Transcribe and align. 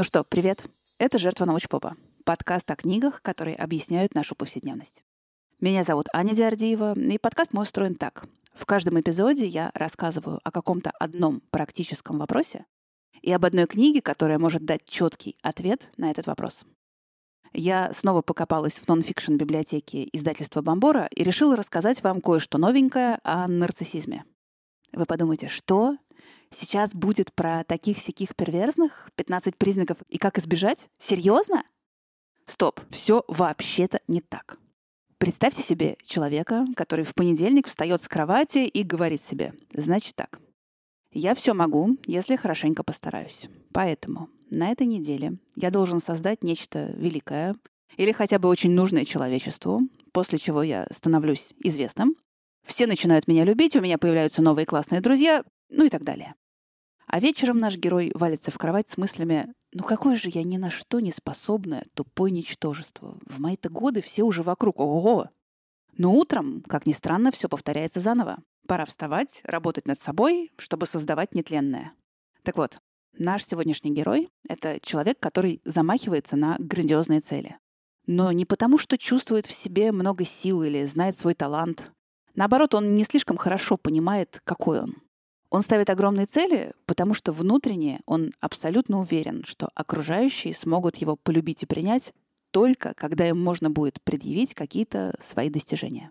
Ну 0.00 0.04
что, 0.04 0.24
привет. 0.24 0.64
Это 0.98 1.18
«Жертва 1.18 1.44
научпопа»— 1.44 1.94
подкаст 2.24 2.70
о 2.70 2.74
книгах, 2.74 3.20
которые 3.20 3.54
объясняют 3.54 4.14
нашу 4.14 4.34
повседневность. 4.34 5.04
Меня 5.60 5.84
зовут 5.84 6.06
Аня 6.14 6.34
Диардиева, 6.34 6.98
и 6.98 7.18
подкаст 7.18 7.52
мой 7.52 7.64
устроен 7.64 7.94
так. 7.94 8.24
В 8.54 8.64
каждом 8.64 8.98
эпизоде 8.98 9.44
я 9.44 9.70
рассказываю 9.74 10.40
о 10.42 10.50
каком-то 10.50 10.90
одном 10.98 11.42
практическом 11.50 12.16
вопросе 12.16 12.64
и 13.20 13.30
об 13.30 13.44
одной 13.44 13.66
книге, 13.66 14.00
которая 14.00 14.38
может 14.38 14.64
дать 14.64 14.88
четкий 14.88 15.36
ответ 15.42 15.90
на 15.98 16.10
этот 16.10 16.26
вопрос. 16.26 16.62
Я 17.52 17.92
снова 17.92 18.22
покопалась 18.22 18.72
в 18.72 18.88
нонфикшн 18.88 19.34
библиотеке 19.34 20.08
издательства 20.14 20.62
Бомбора 20.62 21.10
и 21.14 21.22
решила 21.22 21.56
рассказать 21.56 22.02
вам 22.02 22.22
кое-что 22.22 22.56
новенькое 22.56 23.18
о 23.22 23.46
нарциссизме. 23.46 24.24
Вы 24.94 25.04
подумаете, 25.04 25.48
что? 25.48 25.98
Сейчас 26.54 26.94
будет 26.94 27.32
про 27.32 27.64
таких-сяких 27.64 28.34
перверзных, 28.34 29.08
15 29.14 29.56
признаков 29.56 29.98
и 30.08 30.18
как 30.18 30.38
избежать? 30.38 30.88
Серьезно? 30.98 31.64
Стоп, 32.46 32.80
все 32.90 33.24
вообще-то 33.28 34.00
не 34.08 34.20
так. 34.20 34.58
Представьте 35.18 35.62
себе 35.62 35.96
человека, 36.02 36.66
который 36.74 37.04
в 37.04 37.14
понедельник 37.14 37.68
встает 37.68 38.00
с 38.02 38.08
кровати 38.08 38.66
и 38.66 38.82
говорит 38.82 39.22
себе, 39.22 39.54
значит 39.72 40.16
так, 40.16 40.40
я 41.12 41.34
все 41.34 41.54
могу, 41.54 41.98
если 42.06 42.36
хорошенько 42.36 42.84
постараюсь. 42.84 43.48
Поэтому 43.72 44.30
на 44.48 44.70
этой 44.70 44.86
неделе 44.86 45.38
я 45.56 45.70
должен 45.70 46.00
создать 46.00 46.44
нечто 46.44 46.92
великое 46.96 47.56
или 47.96 48.12
хотя 48.12 48.38
бы 48.38 48.48
очень 48.48 48.70
нужное 48.72 49.04
человечеству, 49.04 49.82
после 50.12 50.38
чего 50.38 50.62
я 50.62 50.86
становлюсь 50.92 51.48
известным. 51.58 52.16
Все 52.64 52.86
начинают 52.86 53.26
меня 53.26 53.44
любить, 53.44 53.74
у 53.74 53.80
меня 53.80 53.98
появляются 53.98 54.40
новые 54.40 54.66
классные 54.66 55.00
друзья, 55.00 55.44
ну 55.68 55.84
и 55.84 55.88
так 55.88 56.04
далее. 56.04 56.34
А 57.12 57.18
вечером 57.18 57.58
наш 57.58 57.76
герой 57.76 58.12
валится 58.14 58.52
в 58.52 58.58
кровать 58.58 58.88
с 58.88 58.96
мыслями 58.96 59.52
«Ну 59.72 59.82
какое 59.82 60.14
же 60.14 60.28
я 60.32 60.44
ни 60.44 60.56
на 60.58 60.70
что 60.70 61.00
не 61.00 61.10
способное, 61.10 61.84
тупое 61.94 62.30
ничтожество. 62.30 63.18
В 63.26 63.40
мои-то 63.40 63.68
годы 63.68 64.00
все 64.00 64.22
уже 64.22 64.44
вокруг. 64.44 64.78
Ого!» 64.78 65.28
Но 65.96 66.12
утром, 66.12 66.62
как 66.68 66.86
ни 66.86 66.92
странно, 66.92 67.32
все 67.32 67.48
повторяется 67.48 67.98
заново. 67.98 68.38
Пора 68.68 68.84
вставать, 68.84 69.40
работать 69.42 69.88
над 69.88 69.98
собой, 69.98 70.52
чтобы 70.56 70.86
создавать 70.86 71.34
нетленное. 71.34 71.94
Так 72.44 72.56
вот, 72.56 72.78
наш 73.18 73.44
сегодняшний 73.44 73.90
герой— 73.90 74.30
это 74.48 74.78
человек, 74.80 75.18
который 75.18 75.60
замахивается 75.64 76.36
на 76.36 76.58
грандиозные 76.60 77.22
цели. 77.22 77.58
Но 78.06 78.30
не 78.30 78.44
потому, 78.44 78.78
что 78.78 78.96
чувствует 78.96 79.46
в 79.46 79.52
себе 79.52 79.90
много 79.90 80.24
сил 80.24 80.62
или 80.62 80.84
знает 80.84 81.18
свой 81.18 81.34
талант. 81.34 81.90
Наоборот, 82.36 82.72
он 82.76 82.94
не 82.94 83.02
слишком 83.02 83.36
хорошо 83.36 83.76
понимает, 83.76 84.40
какой 84.44 84.82
он. 84.82 84.94
Он 85.50 85.62
ставит 85.62 85.90
огромные 85.90 86.26
цели, 86.26 86.72
потому 86.86 87.12
что 87.12 87.32
внутренне 87.32 88.00
он 88.06 88.32
абсолютно 88.40 89.00
уверен, 89.00 89.44
что 89.44 89.68
окружающие 89.74 90.54
смогут 90.54 90.96
его 90.96 91.16
полюбить 91.16 91.64
и 91.64 91.66
принять 91.66 92.12
только 92.52 92.94
когда 92.94 93.28
им 93.28 93.42
можно 93.42 93.70
будет 93.70 94.00
предъявить 94.02 94.54
какие-то 94.54 95.16
свои 95.20 95.50
достижения. 95.50 96.10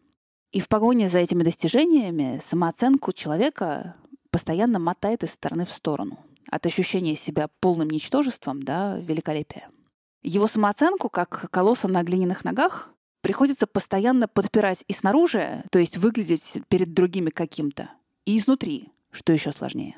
И 0.51 0.59
в 0.59 0.67
погоне 0.67 1.09
за 1.09 1.19
этими 1.19 1.43
достижениями 1.43 2.41
самооценку 2.49 3.11
человека 3.11 3.95
постоянно 4.31 4.79
мотает 4.79 5.23
из 5.23 5.31
стороны 5.31 5.65
в 5.65 5.71
сторону. 5.71 6.19
От 6.49 6.65
ощущения 6.65 7.15
себя 7.15 7.49
полным 7.59 7.89
ничтожеством 7.89 8.63
до 8.63 8.99
великолепия. 8.99 9.69
Его 10.23 10.47
самооценку, 10.47 11.09
как 11.09 11.49
колосса 11.51 11.87
на 11.87 12.03
глиняных 12.03 12.43
ногах, 12.43 12.89
приходится 13.21 13.67
постоянно 13.67 14.27
подпирать 14.27 14.83
и 14.87 14.93
снаружи, 14.93 15.63
то 15.71 15.79
есть 15.79 15.97
выглядеть 15.97 16.61
перед 16.67 16.93
другими 16.93 17.29
каким-то, 17.29 17.91
и 18.25 18.37
изнутри, 18.37 18.91
что 19.11 19.33
еще 19.33 19.51
сложнее? 19.51 19.97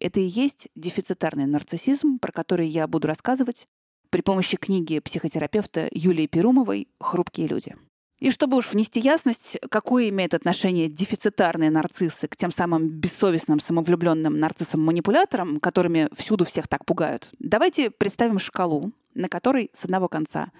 Это 0.00 0.20
и 0.20 0.24
есть 0.24 0.68
дефицитарный 0.74 1.46
нарциссизм, 1.46 2.18
про 2.18 2.32
который 2.32 2.68
я 2.68 2.86
буду 2.86 3.08
рассказывать 3.08 3.66
при 4.10 4.20
помощи 4.20 4.56
книги 4.56 5.00
психотерапевта 5.00 5.88
Юлии 5.92 6.26
Перумовой 6.26 6.88
«Хрупкие 7.00 7.48
люди». 7.48 7.76
И 8.18 8.30
чтобы 8.32 8.56
уж 8.56 8.72
внести 8.72 8.98
ясность, 8.98 9.58
какое 9.70 10.08
имеет 10.08 10.34
отношение 10.34 10.88
дефицитарные 10.88 11.70
нарциссы 11.70 12.26
к 12.26 12.36
тем 12.36 12.50
самым 12.50 12.88
бессовестным, 12.88 13.60
самовлюбленным 13.60 14.36
нарциссам-манипуляторам, 14.38 15.60
которыми 15.60 16.08
всюду 16.16 16.44
всех 16.44 16.66
так 16.66 16.84
пугают, 16.84 17.30
давайте 17.38 17.90
представим 17.90 18.40
шкалу, 18.40 18.92
на 19.14 19.28
которой 19.28 19.70
с 19.74 19.84
одного 19.84 20.08
конца 20.08 20.50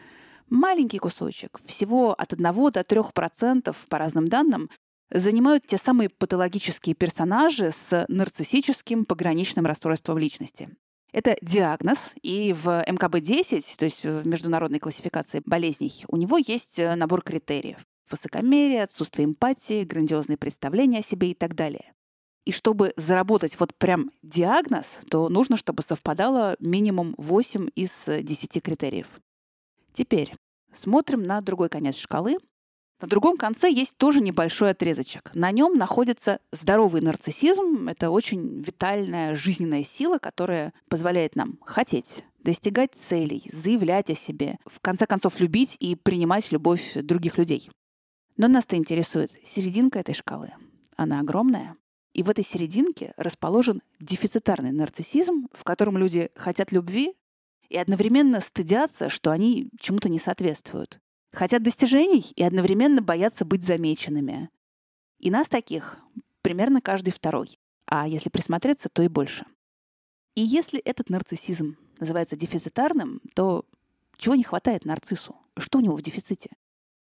маленький 0.48 0.98
кусочек, 0.98 1.58
всего 1.64 2.12
от 2.12 2.32
1 2.32 2.44
до 2.44 2.80
3% 2.80 3.76
по 3.88 3.98
разным 3.98 4.26
данным, 4.26 4.70
занимают 5.10 5.66
те 5.66 5.78
самые 5.78 6.08
патологические 6.08 6.94
персонажи 6.94 7.72
с 7.72 8.04
нарциссическим 8.08 9.04
пограничным 9.04 9.66
расстройством 9.66 10.18
личности. 10.18 10.70
Это 11.12 11.36
диагноз, 11.40 12.12
и 12.22 12.52
в 12.52 12.84
МКБ-10, 12.86 13.76
то 13.78 13.84
есть 13.86 14.04
в 14.04 14.26
международной 14.26 14.78
классификации 14.78 15.42
болезней, 15.44 16.04
у 16.08 16.16
него 16.16 16.36
есть 16.36 16.78
э, 16.78 16.94
набор 16.96 17.22
критериев. 17.22 17.78
Высокомерие, 18.10 18.82
отсутствие 18.82 19.26
эмпатии, 19.26 19.84
грандиозные 19.84 20.36
представления 20.36 20.98
о 20.98 21.02
себе 21.02 21.30
и 21.30 21.34
так 21.34 21.54
далее. 21.54 21.92
И 22.44 22.52
чтобы 22.52 22.92
заработать 22.96 23.58
вот 23.58 23.74
прям 23.74 24.10
диагноз, 24.22 25.00
то 25.10 25.28
нужно, 25.28 25.56
чтобы 25.56 25.82
совпадало 25.82 26.56
минимум 26.60 27.14
8 27.18 27.68
из 27.74 28.04
10 28.06 28.62
критериев. 28.62 29.20
Теперь 29.92 30.32
смотрим 30.72 31.22
на 31.22 31.40
другой 31.40 31.68
конец 31.68 31.96
шкалы, 31.96 32.38
на 33.00 33.06
другом 33.06 33.36
конце 33.36 33.70
есть 33.70 33.96
тоже 33.96 34.20
небольшой 34.20 34.70
отрезочек. 34.70 35.30
На 35.34 35.52
нем 35.52 35.76
находится 35.76 36.40
здоровый 36.50 37.00
нарциссизм. 37.00 37.88
Это 37.88 38.10
очень 38.10 38.60
витальная 38.60 39.36
жизненная 39.36 39.84
сила, 39.84 40.18
которая 40.18 40.72
позволяет 40.88 41.36
нам 41.36 41.58
хотеть, 41.64 42.24
достигать 42.40 42.94
целей, 42.94 43.44
заявлять 43.52 44.10
о 44.10 44.16
себе, 44.16 44.58
в 44.66 44.80
конце 44.80 45.06
концов 45.06 45.38
любить 45.38 45.76
и 45.78 45.94
принимать 45.94 46.50
любовь 46.50 46.94
других 46.94 47.38
людей. 47.38 47.70
Но 48.36 48.48
нас-то 48.48 48.76
интересует 48.76 49.32
серединка 49.44 50.00
этой 50.00 50.14
шкалы. 50.14 50.52
Она 50.96 51.20
огромная. 51.20 51.76
И 52.14 52.24
в 52.24 52.30
этой 52.30 52.44
серединке 52.44 53.14
расположен 53.16 53.80
дефицитарный 54.00 54.72
нарциссизм, 54.72 55.48
в 55.52 55.62
котором 55.62 55.98
люди 55.98 56.30
хотят 56.34 56.72
любви 56.72 57.14
и 57.68 57.76
одновременно 57.76 58.40
стыдятся, 58.40 59.08
что 59.08 59.30
они 59.30 59.70
чему-то 59.78 60.08
не 60.08 60.18
соответствуют. 60.18 60.98
Хотят 61.32 61.62
достижений 61.62 62.32
и 62.36 62.42
одновременно 62.42 63.02
боятся 63.02 63.44
быть 63.44 63.64
замеченными. 63.64 64.50
И 65.18 65.30
нас 65.30 65.48
таких 65.48 65.98
примерно 66.42 66.80
каждый 66.80 67.10
второй. 67.10 67.58
А 67.86 68.06
если 68.06 68.28
присмотреться, 68.28 68.88
то 68.88 69.02
и 69.02 69.08
больше. 69.08 69.46
И 70.34 70.42
если 70.42 70.78
этот 70.80 71.10
нарциссизм 71.10 71.76
называется 71.98 72.36
дефицитарным, 72.36 73.20
то 73.34 73.64
чего 74.16 74.34
не 74.34 74.44
хватает 74.44 74.84
нарциссу? 74.84 75.36
Что 75.56 75.78
у 75.78 75.80
него 75.80 75.96
в 75.96 76.02
дефиците? 76.02 76.50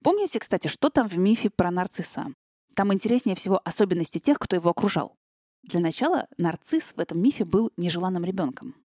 Помните, 0.03 0.39
кстати, 0.39 0.67
что 0.67 0.89
там 0.89 1.07
в 1.07 1.17
мифе 1.17 1.49
про 1.49 1.71
нарцисса? 1.71 2.27
Там 2.75 2.93
интереснее 2.93 3.35
всего 3.35 3.59
особенности 3.63 4.19
тех, 4.19 4.37
кто 4.37 4.55
его 4.55 4.69
окружал. 4.69 5.17
Для 5.63 5.79
начала 5.79 6.27
нарцисс 6.37 6.93
в 6.95 6.99
этом 6.99 7.19
мифе 7.19 7.45
был 7.45 7.71
нежеланным 7.77 8.23
ребенком. 8.23 8.75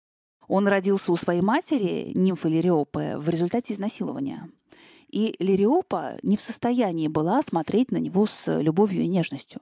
Он 0.49 0.67
родился 0.67 1.13
у 1.13 1.17
своей 1.17 1.43
матери, 1.43 2.13
нимфы 2.15 2.49
Лириопы, 2.49 3.15
в 3.19 3.29
результате 3.29 3.75
изнасилования. 3.75 4.51
И 5.11 5.35
Лириопа 5.39 6.19
не 6.23 6.37
в 6.37 6.41
состоянии 6.41 7.09
была 7.09 7.43
смотреть 7.43 7.91
на 7.91 7.97
него 7.97 8.27
с 8.27 8.61
любовью 8.61 9.03
и 9.03 9.09
нежностью. 9.09 9.61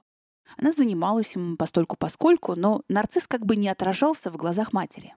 Она 0.57 0.71
занималась 0.71 1.35
им 1.35 1.57
постольку-поскольку, 1.57 2.55
но 2.55 2.81
нарцисс 2.87 3.27
как 3.27 3.45
бы 3.45 3.55
не 3.55 3.69
отражался 3.69 4.31
в 4.31 4.37
глазах 4.37 4.73
матери. 4.73 5.15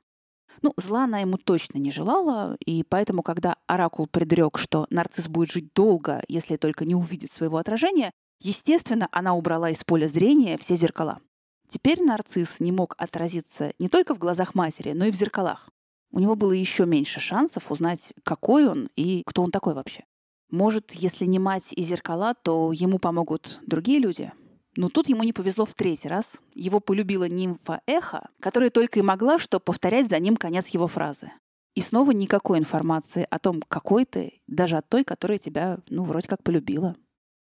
Ну, 0.62 0.72
зла 0.76 1.04
она 1.04 1.19
ему 1.19 1.38
точно 1.38 1.78
не 1.78 1.91
желала, 1.91 2.56
и 2.65 2.84
поэтому, 2.84 3.22
когда 3.22 3.56
Оракул 3.66 4.06
предрек, 4.06 4.59
что 4.59 4.87
нарцисс 4.91 5.28
будет 5.28 5.50
жить 5.50 5.72
долго, 5.75 6.22
если 6.28 6.56
только 6.56 6.84
не 6.84 6.95
увидит 6.95 7.33
своего 7.33 7.57
отражения, 7.57 8.12
естественно, 8.41 9.09
она 9.10 9.34
убрала 9.34 9.71
из 9.71 9.83
поля 9.84 10.09
зрения 10.09 10.59
все 10.59 10.77
зеркала. 10.77 11.21
Теперь 11.68 12.03
нарцисс 12.03 12.60
не 12.60 12.71
мог 12.71 12.95
отразиться 12.98 13.72
не 13.78 13.89
только 13.89 14.15
в 14.15 14.18
глазах 14.18 14.54
матери, 14.54 14.92
но 14.92 15.07
и 15.07 15.10
в 15.10 15.16
зеркалах. 15.16 15.68
У 16.12 16.21
него 16.21 16.36
было 16.36 16.53
еще 16.53 16.84
меньше 16.84 17.18
шансов 17.18 17.71
узнать, 17.72 18.12
какой 18.22 18.68
он 18.68 18.89
и 18.95 19.22
кто 19.27 19.42
он 19.42 19.51
такой 19.51 19.74
вообще. 19.74 20.04
Может, 20.53 20.93
если 20.93 21.25
не 21.25 21.39
мать 21.39 21.69
и 21.71 21.83
зеркала, 21.83 22.34
то 22.34 22.72
ему 22.72 22.99
помогут 22.99 23.59
другие 23.66 23.99
люди. 23.99 24.33
Но 24.77 24.91
тут 24.91 25.09
ему 25.09 25.22
не 25.22 25.33
повезло 25.33 25.65
в 25.65 25.72
третий 25.72 26.09
раз. 26.09 26.37
Его 26.54 26.78
полюбила 26.78 27.27
нимфа 27.27 27.81
Эхо, 27.87 28.28
которая 28.39 28.69
только 28.69 28.99
и 28.99 29.03
могла 29.03 29.39
что 29.39 29.60
повторять 29.60 30.10
за 30.10 30.19
ним 30.19 30.37
конец 30.37 30.69
его 30.69 30.87
фразы. 30.89 31.33
И 31.75 31.81
снова 31.81 32.10
никакой 32.10 32.59
информации 32.59 33.27
о 33.31 33.39
том, 33.39 33.63
какой 33.66 34.04
ты, 34.04 34.43
даже 34.47 34.77
от 34.77 34.87
той, 34.91 35.04
которая 35.04 35.39
тебя, 35.39 35.78
ну, 35.89 36.04
вроде 36.04 36.28
как 36.28 36.43
полюбила. 36.43 36.97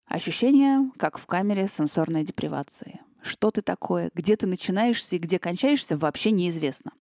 Ощущение, 0.04 0.90
как 0.98 1.18
в 1.18 1.24
камере 1.24 1.68
сенсорной 1.68 2.22
депривации. 2.22 3.00
Что 3.22 3.50
ты 3.50 3.62
такое, 3.62 4.10
где 4.14 4.36
ты 4.36 4.46
начинаешься 4.46 5.16
и 5.16 5.20
где 5.20 5.38
кончаешься, 5.38 5.96
вообще 5.96 6.32
неизвестно. 6.32 6.92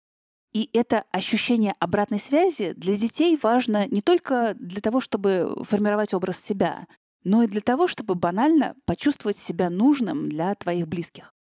И 0.52 0.70
это 0.74 1.04
ощущение 1.12 1.76
обратной 1.80 2.20
связи 2.20 2.74
для 2.74 2.98
детей 2.98 3.38
важно 3.42 3.88
не 3.88 4.02
только 4.02 4.56
для 4.60 4.82
того, 4.82 5.00
чтобы 5.00 5.62
формировать 5.64 6.14
образ 6.14 6.40
себя, 6.40 6.88
но 7.24 7.44
и 7.44 7.48
для 7.48 7.62
того, 7.62 7.88
чтобы 7.88 8.16
банально 8.16 8.76
почувствовать 8.86 9.38
себя 9.38 9.70
нужным 9.70 10.28
для 10.28 10.56
твоих 10.56 10.88
близких. 10.88 11.34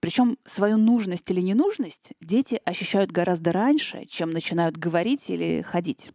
Причем 0.00 0.38
свою 0.46 0.78
нужность 0.78 1.30
или 1.30 1.40
ненужность 1.40 2.12
дети 2.22 2.60
ощущают 2.64 3.12
гораздо 3.12 3.52
раньше, 3.52 4.06
чем 4.06 4.30
начинают 4.30 4.78
говорить 4.78 5.28
или 5.28 5.60
ходить. 5.60 6.10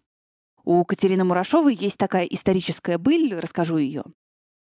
У 0.63 0.83
Катерины 0.83 1.24
Мурашовой 1.24 1.75
есть 1.75 1.98
такая 1.98 2.25
историческая 2.25 2.98
быль, 2.98 3.36
расскажу 3.36 3.78
ее. 3.78 4.04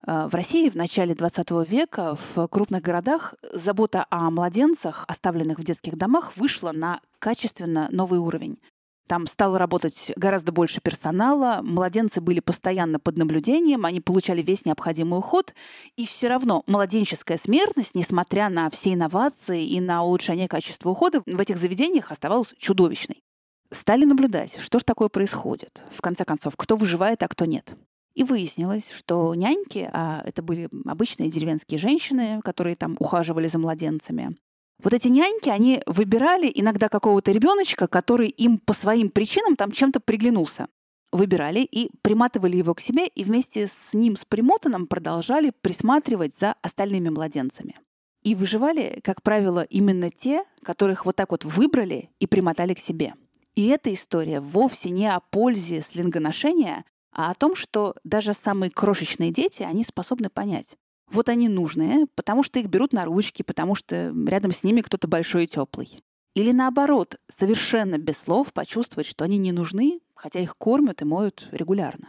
А, 0.05 0.29
в 0.29 0.35
России 0.35 0.69
в 0.69 0.75
начале 0.75 1.15
20 1.15 1.51
века 1.69 2.17
в 2.17 2.49
крупных 2.49 2.83
городах 2.83 3.35
забота 3.53 4.07
о 4.11 4.31
младенцах, 4.31 5.05
оставленных 5.09 5.59
в 5.59 5.65
детских 5.65 5.97
домах, 5.97 6.37
вышла 6.37 6.73
на 6.73 7.01
качественно 7.19 7.89
новый 7.91 8.19
уровень. 8.19 8.59
Там 9.09 9.27
стало 9.27 9.59
работать 9.59 10.13
гораздо 10.17 10.53
больше 10.53 10.81
персонала, 10.81 11.61
младенцы 11.63 12.21
были 12.21 12.41
постоянно 12.41 12.99
под 12.99 13.17
наблюдением, 13.17 13.85
они 13.85 14.01
получали 14.01 14.43
весь 14.43 14.65
необходимый 14.65 15.19
уход, 15.19 15.55
и 15.97 16.07
все 16.07 16.29
равно 16.29 16.63
младенческая 16.67 17.37
смертность, 17.37 17.95
несмотря 17.95 18.49
на 18.49 18.71
все 18.71 18.95
инновации 18.95 19.65
и 19.65 19.81
на 19.81 20.03
улучшение 20.03 20.49
качества 20.49 20.91
ухода, 20.91 21.23
в 21.27 21.41
этих 21.41 21.59
заведениях 21.59 22.11
оставалась 22.11 22.55
чудовищной. 22.57 23.23
Стали 23.71 24.05
наблюдать, 24.05 24.59
что 24.59 24.79
же 24.79 24.85
такое 24.85 25.09
происходит. 25.09 25.83
В 25.95 26.01
конце 26.01 26.25
концов, 26.25 26.55
кто 26.57 26.77
выживает, 26.77 27.23
а 27.23 27.29
кто 27.29 27.45
нет. 27.45 27.75
И 28.15 28.25
выяснилось, 28.25 28.91
что 28.95 29.35
няньки, 29.35 29.89
а 29.93 30.23
это 30.25 30.43
были 30.43 30.69
обычные 30.85 31.31
деревенские 31.31 31.79
женщины, 31.79 32.41
которые 32.43 32.77
там 32.77 32.97
ухаживали 32.99 33.49
за 33.49 33.59
младенцами, 33.59 34.37
вот 34.83 34.95
эти 34.95 35.07
няньки, 35.09 35.49
они 35.49 35.81
выбирали 35.87 36.51
иногда 36.53 36.89
какого-то 36.89 37.31
ребеночка, 37.31 37.87
который 37.87 38.29
им 38.29 38.59
по 38.59 38.73
своим 38.73 39.11
причинам 39.11 39.55
там 39.55 39.71
чем-то 39.71 40.01
приглянулся. 40.01 40.67
Выбирали 41.13 41.61
и 41.61 41.91
приматывали 42.03 42.57
его 42.57 42.75
к 42.75 42.81
себе, 42.81 43.07
и 43.07 43.23
вместе 43.23 43.69
с 43.69 43.93
ним, 43.93 44.17
с 44.17 44.25
примотанным, 44.25 44.87
продолжали 44.87 45.53
присматривать 45.61 46.37
за 46.37 46.55
остальными 46.63 47.11
младенцами. 47.11 47.79
И 48.25 48.35
выживали, 48.35 49.01
как 49.05 49.23
правило, 49.23 49.63
именно 49.63 50.11
те, 50.11 50.45
которых 50.63 51.07
вот 51.07 51.17
так 51.17 51.31
вот 51.31 51.45
выбрали 51.45 52.11
и 52.19 52.27
примотали 52.27 52.75
к 52.75 52.79
себе. 52.79 53.15
И 53.55 53.69
эта 53.69 53.93
история 53.93 54.41
вовсе 54.41 54.91
не 54.91 55.07
о 55.07 55.21
пользе 55.21 55.83
слингоношения, 55.83 56.85
а 57.13 57.31
о 57.31 57.35
том, 57.35 57.55
что 57.55 57.95
даже 58.05 58.35
самые 58.35 58.71
крошечные 58.71 59.31
дети, 59.31 59.63
они 59.63 59.85
способны 59.85 60.31
понять. 60.31 60.77
Вот 61.11 61.29
они 61.29 61.49
нужные, 61.49 62.07
потому 62.15 62.43
что 62.43 62.59
их 62.59 62.67
берут 62.67 62.93
на 62.93 63.05
ручки, 63.05 63.43
потому 63.43 63.75
что 63.75 64.15
рядом 64.27 64.53
с 64.53 64.63
ними 64.63 64.81
кто-то 64.81 65.09
большой 65.09 65.45
и 65.45 65.47
теплый. 65.47 66.03
Или 66.35 66.53
наоборот, 66.53 67.17
совершенно 67.29 67.99
без 67.99 68.17
слов 68.17 68.53
почувствовать, 68.55 69.07
что 69.07 69.25
они 69.25 69.37
не 69.37 69.53
нужны, 69.53 70.01
хотя 70.15 70.41
их 70.41 70.57
кормят 70.57 71.03
и 71.03 71.05
моют 71.05 71.49
регулярно. 71.53 72.09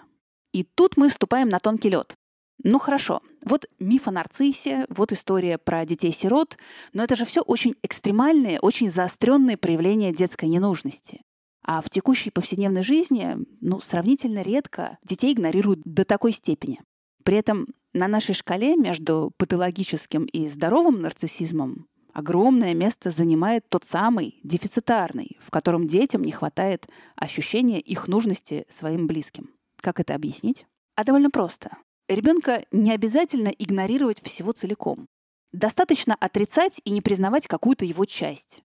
И 0.53 0.63
тут 0.63 0.95
мы 0.95 1.09
вступаем 1.09 1.49
на 1.49 1.59
тонкий 1.59 1.89
лед. 1.89 2.15
Ну 2.63 2.79
хорошо, 2.79 3.21
вот 3.43 3.65
миф 3.79 4.07
о 4.07 4.11
нарциссе, 4.11 4.85
вот 4.87 5.11
история 5.11 5.57
про 5.57 5.85
детей-сирот, 5.85 6.57
но 6.93 7.03
это 7.03 7.17
же 7.17 7.25
все 7.25 7.41
очень 7.41 7.75
экстремальные, 7.83 8.59
очень 8.61 8.89
заостренные 8.89 9.57
проявления 9.57 10.13
детской 10.13 10.45
ненужности. 10.45 11.21
А 11.63 11.81
в 11.81 11.89
текущей 11.89 12.29
повседневной 12.29 12.83
жизни, 12.83 13.37
ну, 13.61 13.79
сравнительно 13.79 14.41
редко 14.41 14.97
детей 15.03 15.33
игнорируют 15.33 15.81
до 15.85 16.03
такой 16.03 16.33
степени. 16.33 16.81
При 17.23 17.37
этом 17.37 17.67
на 17.93 18.07
нашей 18.07 18.35
шкале 18.35 18.75
между 18.75 19.31
патологическим 19.37 20.25
и 20.25 20.49
здоровым 20.49 21.01
нарциссизмом 21.01 21.87
огромное 22.13 22.73
место 22.73 23.11
занимает 23.11 23.67
тот 23.69 23.85
самый 23.85 24.39
дефицитарный, 24.43 25.37
в 25.39 25.51
котором 25.51 25.87
детям 25.87 26.23
не 26.23 26.31
хватает 26.31 26.87
ощущения 27.15 27.79
их 27.79 28.07
нужности 28.07 28.65
своим 28.69 29.07
близким. 29.07 29.51
Как 29.79 29.99
это 29.99 30.15
объяснить? 30.15 30.65
А 30.95 31.03
довольно 31.03 31.31
просто. 31.31 31.77
Ребенка 32.07 32.65
не 32.71 32.91
обязательно 32.91 33.47
игнорировать 33.47 34.21
всего 34.21 34.51
целиком. 34.51 35.07
Достаточно 35.51 36.15
отрицать 36.15 36.81
и 36.83 36.91
не 36.91 37.01
признавать 37.01 37.47
какую-то 37.47 37.85
его 37.85 38.05
часть. 38.05 38.63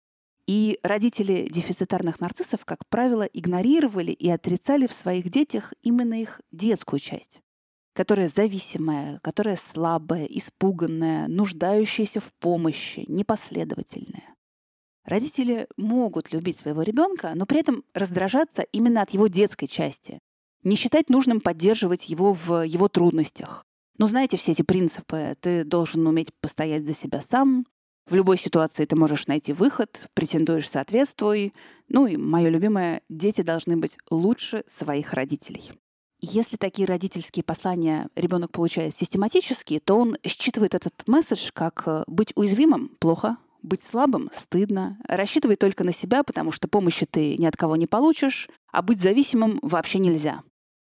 И 0.47 0.79
родители 0.83 1.47
дефицитарных 1.49 2.19
нарциссов, 2.19 2.65
как 2.65 2.87
правило, 2.87 3.23
игнорировали 3.23 4.11
и 4.11 4.29
отрицали 4.29 4.87
в 4.87 4.93
своих 4.93 5.29
детях 5.29 5.73
именно 5.81 6.21
их 6.21 6.41
детскую 6.51 6.99
часть 6.99 7.41
которая 7.95 8.27
зависимая, 8.27 9.19
которая 9.23 9.55
слабая, 9.55 10.25
испуганная, 10.25 11.27
нуждающаяся 11.29 12.19
в 12.19 12.33
помощи, 12.39 13.05
непоследовательная. 13.07 14.35
Родители 15.05 15.67
могут 15.77 16.33
любить 16.33 16.57
своего 16.57 16.81
ребенка, 16.81 17.31
но 17.35 17.45
при 17.45 17.61
этом 17.61 17.83
раздражаться 17.93 18.63
именно 18.63 19.01
от 19.01 19.11
его 19.11 19.27
детской 19.27 19.67
части, 19.67 20.19
не 20.63 20.75
считать 20.75 21.09
нужным 21.09 21.39
поддерживать 21.39 22.09
его 22.09 22.33
в 22.33 22.63
его 22.63 22.89
трудностях. 22.89 23.63
Но 23.97 24.07
знаете 24.07 24.35
все 24.35 24.51
эти 24.51 24.61
принципы. 24.61 25.35
Ты 25.39 25.63
должен 25.63 26.05
уметь 26.05 26.33
постоять 26.41 26.83
за 26.83 26.93
себя 26.93 27.21
сам. 27.21 27.65
В 28.07 28.13
любой 28.13 28.37
ситуации 28.37 28.85
ты 28.85 28.95
можешь 28.95 29.25
найти 29.25 29.51
выход, 29.51 30.09
претендуешь 30.13 30.69
соответствуй. 30.69 31.53
Ну 31.89 32.05
и 32.05 32.17
мое 32.17 32.49
любимое, 32.49 33.01
дети 33.09 33.41
должны 33.41 33.77
быть 33.77 33.97
лучше 34.11 34.63
своих 34.69 35.13
родителей. 35.13 35.71
Если 36.21 36.55
такие 36.55 36.87
родительские 36.87 37.43
послания 37.43 38.09
ребенок 38.15 38.51
получает 38.51 38.95
систематически, 38.95 39.79
то 39.79 39.97
он 39.97 40.17
считывает 40.23 40.75
этот 40.75 40.93
месседж 41.07 41.49
как 41.53 41.83
э, 41.87 42.03
быть 42.07 42.31
уязвимым– 42.35 42.89
плохо, 42.99 43.37
быть 43.61 43.83
слабым– 43.83 44.29
стыдно, 44.33 44.97
рассчитывай 45.07 45.55
только 45.55 45.83
на 45.83 45.91
себя, 45.91 46.23
потому 46.23 46.51
что 46.51 46.67
помощи 46.67 47.05
ты 47.05 47.37
ни 47.37 47.45
от 47.45 47.57
кого 47.57 47.75
не 47.75 47.85
получишь, 47.85 48.49
а 48.71 48.81
быть 48.81 49.01
зависимым 49.01 49.59
вообще 49.61 49.99
нельзя. 49.99 50.41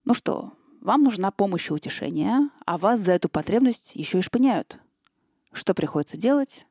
Ну 0.04 0.14
что, 0.14 0.52
вам 0.80 1.02
нужна 1.02 1.30
помощь 1.30 1.70
и 1.70 1.72
утешение, 1.72 2.48
а 2.64 2.78
вас 2.78 3.00
за 3.00 3.12
эту 3.12 3.28
потребность 3.28 3.92
еще 3.94 4.20
и 4.20 4.22
шпыняют. 4.22 4.78
Что 5.52 5.74
приходится 5.74 6.16
делать? 6.16 6.66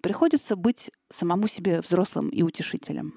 Приходится 0.00 0.56
быть 0.56 0.90
самому 1.12 1.46
себе 1.46 1.80
взрослым 1.80 2.28
и 2.28 2.42
утешителем. 2.42 3.14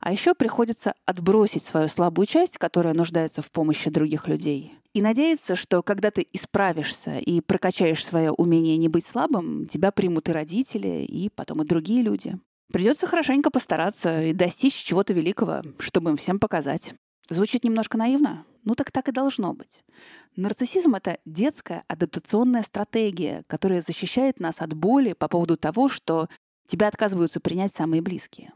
А 0.00 0.12
еще 0.12 0.34
приходится 0.34 0.94
отбросить 1.04 1.64
свою 1.64 1.88
слабую 1.88 2.26
часть, 2.26 2.56
которая 2.56 2.94
нуждается 2.94 3.42
в 3.42 3.50
помощи 3.50 3.90
других 3.90 4.28
людей, 4.28 4.74
и 4.92 5.02
надеяться, 5.02 5.54
что 5.54 5.82
когда 5.82 6.10
ты 6.10 6.26
исправишься 6.32 7.18
и 7.18 7.40
прокачаешь 7.40 8.04
свое 8.04 8.32
умение 8.32 8.76
не 8.76 8.88
быть 8.88 9.06
слабым, 9.06 9.66
тебя 9.68 9.92
примут 9.92 10.28
и 10.28 10.32
родители, 10.32 11.04
и 11.04 11.28
потом 11.28 11.62
и 11.62 11.66
другие 11.66 12.02
люди. 12.02 12.38
Придется 12.72 13.06
хорошенько 13.06 13.50
постараться 13.50 14.22
и 14.22 14.32
достичь 14.32 14.74
чего-то 14.74 15.12
великого, 15.12 15.62
чтобы 15.78 16.10
им 16.10 16.16
всем 16.16 16.40
показать. 16.40 16.94
Звучит 17.28 17.62
немножко 17.62 17.98
наивно? 17.98 18.44
Ну 18.64 18.74
так 18.74 18.90
так 18.90 19.08
и 19.08 19.12
должно 19.12 19.54
быть. 19.54 19.84
Нарциссизм— 20.36 20.94
это 20.96 21.18
детская 21.24 21.84
адаптационная 21.88 22.62
стратегия, 22.62 23.44
которая 23.46 23.80
защищает 23.80 24.40
нас 24.40 24.60
от 24.60 24.74
боли 24.74 25.12
по 25.12 25.28
поводу 25.28 25.56
того, 25.56 25.88
что 25.88 26.28
тебя 26.66 26.88
отказываются 26.88 27.40
принять 27.40 27.74
самые 27.74 28.02
близкие. 28.02 28.52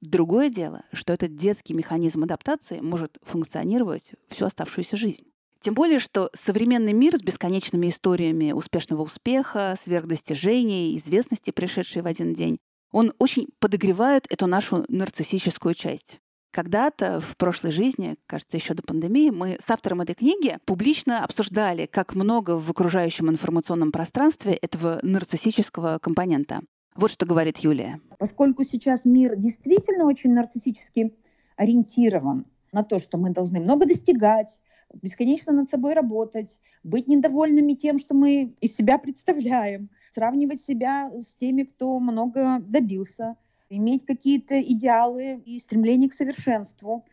Другое 0.00 0.50
дело, 0.50 0.84
что 0.92 1.12
этот 1.12 1.36
детский 1.36 1.74
механизм 1.74 2.24
адаптации 2.24 2.80
может 2.80 3.18
функционировать 3.22 4.12
всю 4.28 4.46
оставшуюся 4.46 4.96
жизнь. 4.96 5.24
Тем 5.60 5.74
более, 5.74 6.00
что 6.00 6.28
современный 6.34 6.92
мир 6.92 7.16
с 7.16 7.22
бесконечными 7.22 7.88
историями 7.88 8.50
успешного 8.50 9.02
успеха, 9.02 9.76
сверхдостижений, 9.80 10.96
известности, 10.96 11.52
пришедшей 11.52 12.02
в 12.02 12.06
один 12.06 12.34
день, 12.34 12.58
он 12.90 13.12
очень 13.18 13.46
подогревает 13.60 14.26
эту 14.28 14.48
нашу 14.48 14.84
нарциссическую 14.88 15.74
часть. 15.74 16.18
Когда-то 16.52 17.18
в 17.20 17.38
прошлой 17.38 17.70
жизни, 17.70 18.16
кажется, 18.26 18.58
еще 18.58 18.74
до 18.74 18.82
пандемии, 18.82 19.30
мы 19.30 19.56
с 19.58 19.70
автором 19.70 20.02
этой 20.02 20.14
книги 20.14 20.58
публично 20.66 21.24
обсуждали, 21.24 21.86
как 21.86 22.14
много 22.14 22.58
в 22.58 22.70
окружающем 22.70 23.30
информационном 23.30 23.90
пространстве 23.90 24.52
этого 24.52 25.00
нарциссического 25.02 25.98
компонента. 25.98 26.60
Вот 26.94 27.10
что 27.10 27.24
говорит 27.24 27.56
Юлия. 27.58 28.00
Поскольку 28.18 28.64
сейчас 28.64 29.06
мир 29.06 29.34
действительно 29.34 30.04
очень 30.04 30.34
нарциссически 30.34 31.14
ориентирован 31.56 32.44
на 32.70 32.82
то, 32.82 32.98
что 32.98 33.16
мы 33.16 33.30
должны 33.30 33.58
много 33.58 33.86
достигать, 33.86 34.60
бесконечно 35.00 35.54
над 35.54 35.70
собой 35.70 35.94
работать, 35.94 36.60
быть 36.82 37.08
недовольными 37.08 37.72
тем, 37.72 37.96
что 37.96 38.14
мы 38.14 38.54
из 38.60 38.76
себя 38.76 38.98
представляем, 38.98 39.88
сравнивать 40.14 40.60
себя 40.60 41.10
с 41.18 41.34
теми, 41.34 41.62
кто 41.62 41.98
много 41.98 42.58
добился, 42.60 43.36
иметь 43.76 44.04
какие-то 44.04 44.60
идеалы 44.60 45.42
и 45.44 45.58
стремление 45.58 46.08
к 46.08 46.12
совершенству, 46.12 47.04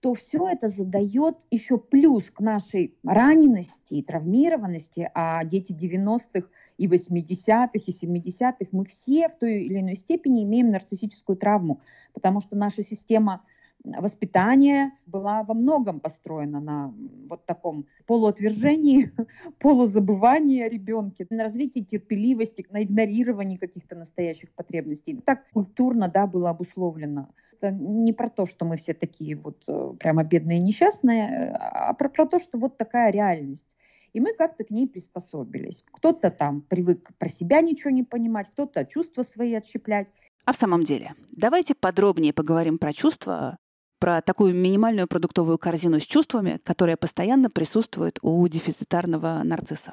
то 0.00 0.14
все 0.14 0.46
это 0.46 0.68
задает 0.68 1.46
еще 1.50 1.78
плюс 1.78 2.30
к 2.30 2.40
нашей 2.40 2.94
ранености 3.02 3.94
и 3.94 4.02
травмированности, 4.02 5.10
а 5.14 5.44
дети 5.44 5.72
90-х 5.72 6.48
и 6.78 6.86
80-х, 6.86 7.70
и 7.74 7.90
70-х, 7.90 8.68
мы 8.72 8.84
все 8.84 9.28
в 9.28 9.36
той 9.36 9.64
или 9.64 9.80
иной 9.80 9.96
степени 9.96 10.44
имеем 10.44 10.68
нарциссическую 10.68 11.36
травму, 11.36 11.80
потому 12.12 12.40
что 12.40 12.56
наша 12.56 12.82
система 12.82 13.42
воспитания 13.84 14.92
была 15.06 15.42
во 15.42 15.54
многом 15.54 16.00
построена 16.00 16.60
на 16.60 16.94
вот 17.28 17.46
таком 17.46 17.86
полуотвержении, 18.06 19.12
полузабывании 19.58 20.62
о 20.62 20.68
ребенке, 20.68 21.26
на 21.30 21.44
развитии 21.44 21.80
терпеливости, 21.80 22.66
на 22.70 22.82
игнорировании 22.82 23.56
каких-то 23.56 23.94
настоящих 23.94 24.50
потребностей. 24.52 25.20
Так 25.24 25.48
культурно, 25.52 26.08
да, 26.08 26.26
было 26.26 26.50
обусловлено. 26.50 27.28
Это 27.52 27.70
не 27.70 28.12
про 28.12 28.28
то, 28.28 28.44
что 28.46 28.64
мы 28.64 28.76
все 28.76 28.92
такие 28.92 29.36
вот 29.36 29.64
э, 29.68 29.94
прямо 29.98 30.24
бедные 30.24 30.58
и 30.58 30.62
несчастные, 30.62 31.56
а 31.58 31.94
про, 31.94 32.08
про 32.08 32.26
то, 32.26 32.38
что 32.38 32.58
вот 32.58 32.76
такая 32.76 33.10
реальность. 33.10 33.76
и 34.12 34.20
мы 34.20 34.32
как-то 34.32 34.64
к 34.64 34.70
ней 34.70 34.88
приспособились. 34.88 35.84
Кто-то 35.92 36.30
там 36.30 36.62
привык 36.62 37.10
про 37.18 37.28
себя 37.28 37.60
ничего 37.60 37.90
не 37.90 38.02
понимать, 38.02 38.50
кто-то 38.50 38.84
чувства 38.84 39.22
свои 39.22 39.54
отщеплять. 39.54 40.10
А 40.44 40.52
в 40.52 40.56
самом 40.56 40.84
деле, 40.84 41.14
давайте 41.30 41.74
подробнее 41.74 42.32
поговорим 42.32 42.78
про 42.78 42.92
чувства, 42.92 43.58
про 43.98 44.20
такую 44.20 44.54
минимальную 44.54 45.06
продуктовую 45.06 45.58
корзину 45.58 46.00
с 46.00 46.04
чувствами, 46.04 46.60
которая 46.64 46.96
постоянно 46.96 47.50
присутствует 47.50 48.18
у 48.22 48.46
дефицитарного 48.48 49.42
нарцисса. 49.44 49.92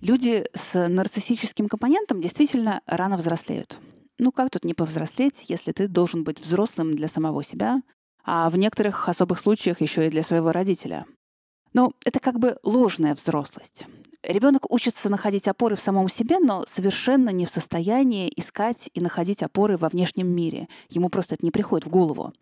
Люди 0.00 0.44
с 0.52 0.88
нарциссическим 0.88 1.68
компонентом 1.68 2.20
действительно 2.20 2.80
рано 2.86 3.16
взрослеют. 3.16 3.78
Ну 4.18 4.32
как 4.32 4.50
тут 4.50 4.64
не 4.64 4.74
повзрослеть, 4.74 5.44
если 5.48 5.70
ты 5.70 5.86
должен 5.86 6.24
быть 6.24 6.40
взрослым 6.40 6.96
для 6.96 7.06
самого 7.06 7.44
себя, 7.44 7.82
а 8.24 8.50
в 8.50 8.56
некоторых 8.56 9.08
особых 9.08 9.38
случаях 9.38 9.80
еще 9.80 10.06
и 10.06 10.10
для 10.10 10.22
своего 10.22 10.50
родителя? 10.50 11.06
Но 11.72 11.92
это 12.04 12.18
как 12.18 12.38
бы 12.38 12.58
ложная 12.62 13.14
взрослость. 13.14 13.86
Ребенок 14.22 14.70
учится 14.70 15.10
находить 15.10 15.48
опоры 15.48 15.74
в 15.74 15.80
самом 15.80 16.08
себе, 16.08 16.38
но 16.38 16.64
совершенно 16.72 17.30
не 17.30 17.44
в 17.44 17.50
состоянии 17.50 18.32
искать 18.36 18.88
и 18.94 19.00
находить 19.00 19.42
опоры 19.42 19.76
во 19.76 19.88
внешнем 19.88 20.28
мире. 20.28 20.68
Ему 20.90 21.08
просто 21.08 21.34
это 21.34 21.44
не 21.44 21.50
приходит 21.50 21.86
в 21.86 21.90
голову. 21.90 22.32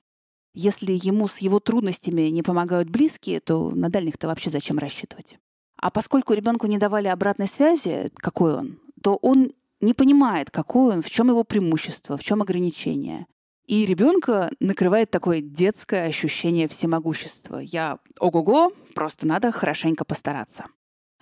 Если 0.53 0.99
ему 1.03 1.27
с 1.27 1.39
его 1.39 1.59
трудностями 1.59 2.23
не 2.23 2.43
помогают 2.43 2.91
близкие, 2.91 3.41
то 3.41 3.71
на 3.71 3.89
дальних-то 3.89 4.27
вообще 4.27 4.51
зачем 4.51 4.79
рассчитывать? 4.79 5.39
А 5.77 5.91
поскольку 5.91 6.35
ребенку 6.35 6.67
не 6.67 6.77
давали 6.77 7.09
обратной 7.09 7.47
связи, 7.47 8.11
какой 8.17 8.55
он, 8.55 8.79
то 9.03 9.17
он 9.17 9.51
не 9.81 9.95
понимает, 9.95 10.51
какой 10.51 10.95
он, 10.95 11.03
в 11.03 11.09
чем 11.09 11.29
его 11.29 11.45
преимущество, 11.45 12.19
в 12.19 12.23
чем 12.23 12.43
ограничение. 12.43 13.27
И 13.67 13.87
ребенка 13.87 14.51
накрывает 14.61 15.11
такое 15.11 15.41
детское 15.41 16.07
ощущение 16.07 16.69
всемогущества. 16.69 17.59
Я 17.59 18.01
ого-го, 18.19 18.73
просто 18.95 19.27
надо 19.27 19.53
хорошенько 19.53 20.05
постараться. 20.05 20.67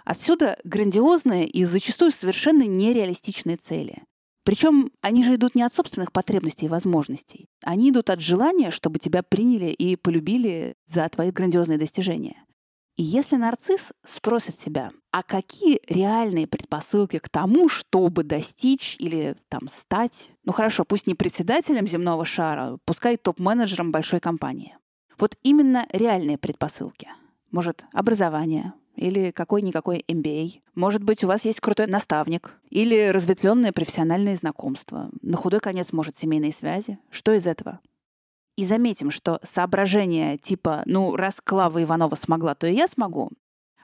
Отсюда 0.08 0.56
грандиозные 0.64 1.46
и 1.46 1.66
зачастую 1.66 2.12
совершенно 2.12 2.62
нереалистичные 2.62 3.58
цели. 3.58 4.04
Причем 4.42 4.90
они 5.02 5.22
же 5.22 5.34
идут 5.34 5.54
не 5.54 5.62
от 5.62 5.74
собственных 5.74 6.12
потребностей 6.12 6.64
и 6.64 6.70
возможностей. 6.70 7.50
Они 7.62 7.90
идут 7.90 8.08
от 8.08 8.22
желания, 8.22 8.70
чтобы 8.70 9.00
тебя 9.00 9.22
приняли 9.22 9.66
и 9.66 9.96
полюбили 9.96 10.76
за 10.86 11.06
твои 11.10 11.30
грандиозные 11.30 11.76
достижения. 11.76 12.42
И 12.96 13.02
если 13.02 13.36
нарцисс 13.36 13.92
спросит 14.10 14.58
себя, 14.58 14.92
а 15.12 15.22
какие 15.22 15.82
реальные 15.86 16.46
предпосылки 16.46 17.18
к 17.18 17.28
тому, 17.28 17.68
чтобы 17.68 18.22
достичь 18.22 18.96
или 18.98 19.36
там 19.50 19.68
стать, 19.68 20.30
ну 20.42 20.52
хорошо, 20.52 20.86
пусть 20.86 21.06
не 21.06 21.14
председателем 21.14 21.86
земного 21.86 22.24
шара, 22.24 22.78
пускай 22.86 23.18
топ-менеджером 23.18 23.92
большой 23.92 24.20
компании. 24.20 24.74
Вот 25.18 25.36
именно 25.42 25.86
реальные 25.92 26.38
предпосылки. 26.38 27.08
Может, 27.50 27.84
образование, 27.92 28.72
или 28.98 29.30
какой-никакой 29.30 30.04
MBA. 30.08 30.60
Может 30.74 31.02
быть, 31.02 31.24
у 31.24 31.28
вас 31.28 31.44
есть 31.44 31.60
крутой 31.60 31.86
наставник 31.86 32.52
или 32.68 33.08
разветвленное 33.08 33.72
профессиональное 33.72 34.34
знакомство. 34.34 35.10
На 35.22 35.36
худой 35.36 35.60
конец, 35.60 35.92
может, 35.92 36.16
семейные 36.16 36.52
связи. 36.52 36.98
Что 37.10 37.32
из 37.32 37.46
этого? 37.46 37.80
И 38.56 38.64
заметим, 38.64 39.10
что 39.10 39.40
соображения 39.42 40.36
типа 40.36 40.82
«ну, 40.84 41.14
раз 41.14 41.36
Клава 41.42 41.82
Иванова 41.82 42.16
смогла, 42.16 42.54
то 42.54 42.66
и 42.66 42.74
я 42.74 42.88
смогу», 42.88 43.30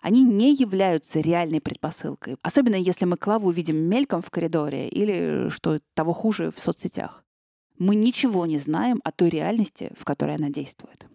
они 0.03 0.23
не 0.23 0.53
являются 0.53 1.21
реальной 1.21 1.63
предпосылкой. 1.63 2.37
Особенно 2.43 2.75
если 2.75 3.07
мы 3.07 3.17
Клаву 3.17 3.49
увидим 3.49 3.77
мельком 3.77 4.21
в 4.21 4.29
коридоре 4.29 4.89
или, 4.89 5.49
что 5.49 5.79
того 5.95 6.13
хуже, 6.13 6.51
в 6.51 6.59
соцсетях. 6.59 7.25
Мы 7.79 7.95
ничего 7.95 8.45
не 8.45 8.59
знаем 8.59 9.01
о 9.03 9.13
той 9.13 9.31
реальности, 9.31 9.93
в 9.99 10.05
которой 10.05 10.37
она 10.37 10.51
действует. 10.51 11.07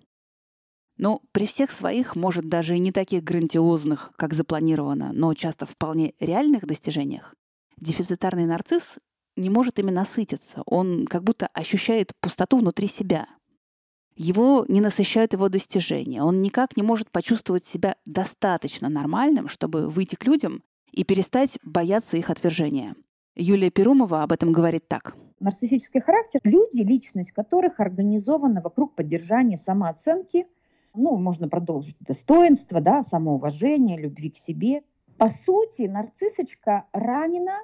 Но 1.00 1.24
при 1.32 1.48
всех 1.48 1.72
своих, 1.72 2.16
может, 2.16 2.48
даже 2.48 2.76
и 2.76 2.80
не 2.80 2.92
таких 2.92 3.24
грандиозных, 3.24 4.12
как 4.16 4.36
запланировано, 4.36 5.12
но 5.14 5.34
часто 5.34 5.66
вполне 5.66 6.14
реальных 6.20 6.68
достижениях, 6.68 7.34
дефицитарный 7.78 8.46
нарцисс 8.46 9.00
не 9.36 9.50
может 9.50 9.80
ими 9.80 9.90
насытиться. 9.90 10.62
Он 10.68 11.08
как 11.08 11.24
будто 11.24 11.48
ощущает 11.48 12.12
пустоту 12.22 12.58
внутри 12.58 12.88
себя— 12.88 13.28
его 14.20 14.66
не 14.68 14.82
насыщают 14.82 15.32
его 15.32 15.48
достижения. 15.48 16.22
Он 16.22 16.42
никак 16.42 16.76
не 16.76 16.84
может 16.84 17.10
почувствовать 17.10 17.64
себя 17.64 17.96
достаточно 18.06 18.90
нормальным, 18.90 19.48
чтобы 19.48 19.88
выйти 19.88 20.16
к 20.16 20.26
людям 20.26 20.62
и 20.92 21.06
перестать 21.06 21.58
бояться 21.64 22.18
их 22.18 22.30
отвержения. 22.30 22.96
Юлия 23.38 23.70
Перумова 23.70 24.22
об 24.24 24.34
этом 24.34 24.52
говорит 24.52 24.90
так. 24.90 25.16
Нарциссический 25.40 26.02
характер– 26.02 26.42
люди, 26.44 26.82
личность 26.82 27.32
которых 27.32 27.80
организована 27.80 28.60
вокруг 28.60 28.94
поддержания 28.94 29.56
самооценки, 29.56 30.48
ну, 30.94 31.18
можно 31.18 31.48
продолжить, 31.48 31.98
достоинства, 32.00 32.82
да, 32.82 33.04
самоуважения, 33.04 33.98
любви 33.98 34.32
к 34.32 34.38
себе. 34.38 34.82
По 35.18 35.30
сути, 35.30 35.84
нарциссочка 35.84 36.86
ранена 36.94 37.60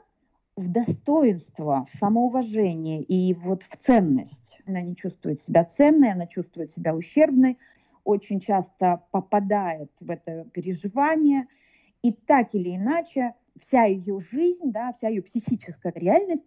в 0.56 0.72
достоинство, 0.72 1.86
в 1.92 1.98
самоуважение 1.98 3.02
и 3.02 3.34
вот 3.34 3.64
в 3.64 3.76
ценность. 3.78 4.60
Она 4.66 4.82
не 4.82 4.96
чувствует 4.96 5.40
себя 5.40 5.66
ценной, 5.66 6.12
она 6.12 6.28
чувствует 6.28 6.72
себя 6.72 6.96
ущербной, 6.96 7.58
очень 8.04 8.40
часто 8.40 9.04
попадает 9.12 9.92
в 10.00 10.10
это 10.10 10.46
переживание. 10.54 11.48
И 12.02 12.12
так 12.14 12.54
или 12.54 12.76
иначе 12.76 13.34
вся 13.60 13.84
ее 13.86 14.20
жизнь, 14.20 14.72
да, 14.72 14.94
вся 14.94 15.10
ее 15.10 15.22
психическая 15.22 15.92
реальность 15.96 16.46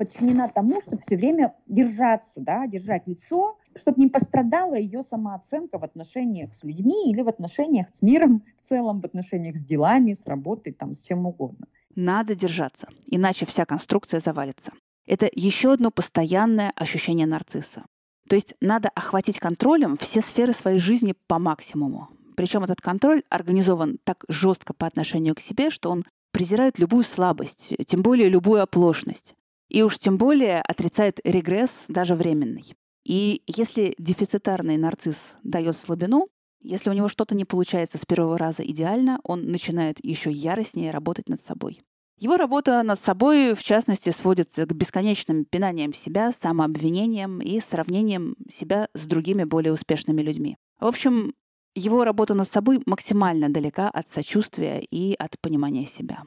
подчинена 0.00 0.48
тому, 0.48 0.80
чтобы 0.80 1.02
все 1.02 1.18
время 1.18 1.54
держаться, 1.66 2.40
да, 2.40 2.66
держать 2.66 3.06
лицо, 3.06 3.58
чтобы 3.76 4.00
не 4.00 4.08
пострадала 4.08 4.74
ее 4.74 5.02
самооценка 5.02 5.78
в 5.78 5.84
отношениях 5.84 6.54
с 6.54 6.64
людьми 6.64 7.12
или 7.12 7.20
в 7.20 7.28
отношениях 7.28 7.88
с 7.92 8.00
миром 8.00 8.42
в 8.62 8.66
целом, 8.66 9.02
в 9.02 9.04
отношениях 9.04 9.56
с 9.56 9.62
делами, 9.62 10.14
с 10.14 10.26
работой, 10.26 10.72
там, 10.72 10.94
с 10.94 11.02
чем 11.02 11.26
угодно. 11.26 11.66
Надо 11.94 12.34
держаться, 12.34 12.88
иначе 13.08 13.44
вся 13.44 13.66
конструкция 13.66 14.20
завалится. 14.20 14.72
Это 15.06 15.28
еще 15.34 15.74
одно 15.74 15.90
постоянное 15.90 16.72
ощущение 16.76 17.26
нарцисса. 17.26 17.84
То 18.26 18.36
есть 18.36 18.54
надо 18.62 18.88
охватить 18.94 19.38
контролем 19.38 19.98
все 19.98 20.22
сферы 20.22 20.54
своей 20.54 20.78
жизни 20.78 21.14
по 21.26 21.38
максимуму. 21.38 22.08
Причем 22.36 22.64
этот 22.64 22.80
контроль 22.80 23.22
организован 23.28 23.98
так 24.04 24.24
жестко 24.28 24.72
по 24.72 24.86
отношению 24.86 25.34
к 25.34 25.40
себе, 25.40 25.68
что 25.68 25.90
он 25.90 26.06
презирает 26.30 26.78
любую 26.78 27.04
слабость, 27.04 27.74
тем 27.86 28.00
более 28.00 28.30
любую 28.30 28.62
оплошность. 28.62 29.34
И 29.70 29.82
уж 29.82 29.98
тем 29.98 30.18
более 30.18 30.60
отрицает 30.60 31.20
регресс, 31.24 31.84
даже 31.88 32.14
временный. 32.14 32.74
И 33.04 33.42
если 33.46 33.94
дефицитарный 33.98 34.76
нарцисс 34.76 35.36
дает 35.42 35.76
слабину, 35.76 36.28
если 36.60 36.90
у 36.90 36.92
него 36.92 37.08
что-то 37.08 37.34
не 37.34 37.44
получается 37.46 37.96
с 37.96 38.04
первого 38.04 38.36
раза 38.36 38.62
идеально, 38.62 39.20
он 39.24 39.50
начинает 39.50 40.04
еще 40.04 40.30
яростнее 40.30 40.90
работать 40.90 41.28
над 41.28 41.40
собой. 41.40 41.80
Его 42.18 42.36
работа 42.36 42.82
над 42.82 43.00
собой, 43.00 43.54
в 43.54 43.62
частности, 43.62 44.10
сводится 44.10 44.66
к 44.66 44.74
бесконечным 44.74 45.46
пинаниям 45.46 45.94
себя, 45.94 46.32
самообвинениям 46.32 47.40
и 47.40 47.60
сравнением 47.60 48.36
себя 48.50 48.88
с 48.92 49.06
другими 49.06 49.44
более 49.44 49.72
успешными 49.72 50.20
людьми. 50.20 50.58
В 50.78 50.86
общем, 50.86 51.32
его 51.74 52.04
работа 52.04 52.34
над 52.34 52.50
собой 52.50 52.82
максимально 52.84 53.48
далека 53.48 53.88
от 53.88 54.10
сочувствия 54.10 54.80
и 54.80 55.14
от 55.14 55.40
понимания 55.40 55.86
себя. 55.86 56.24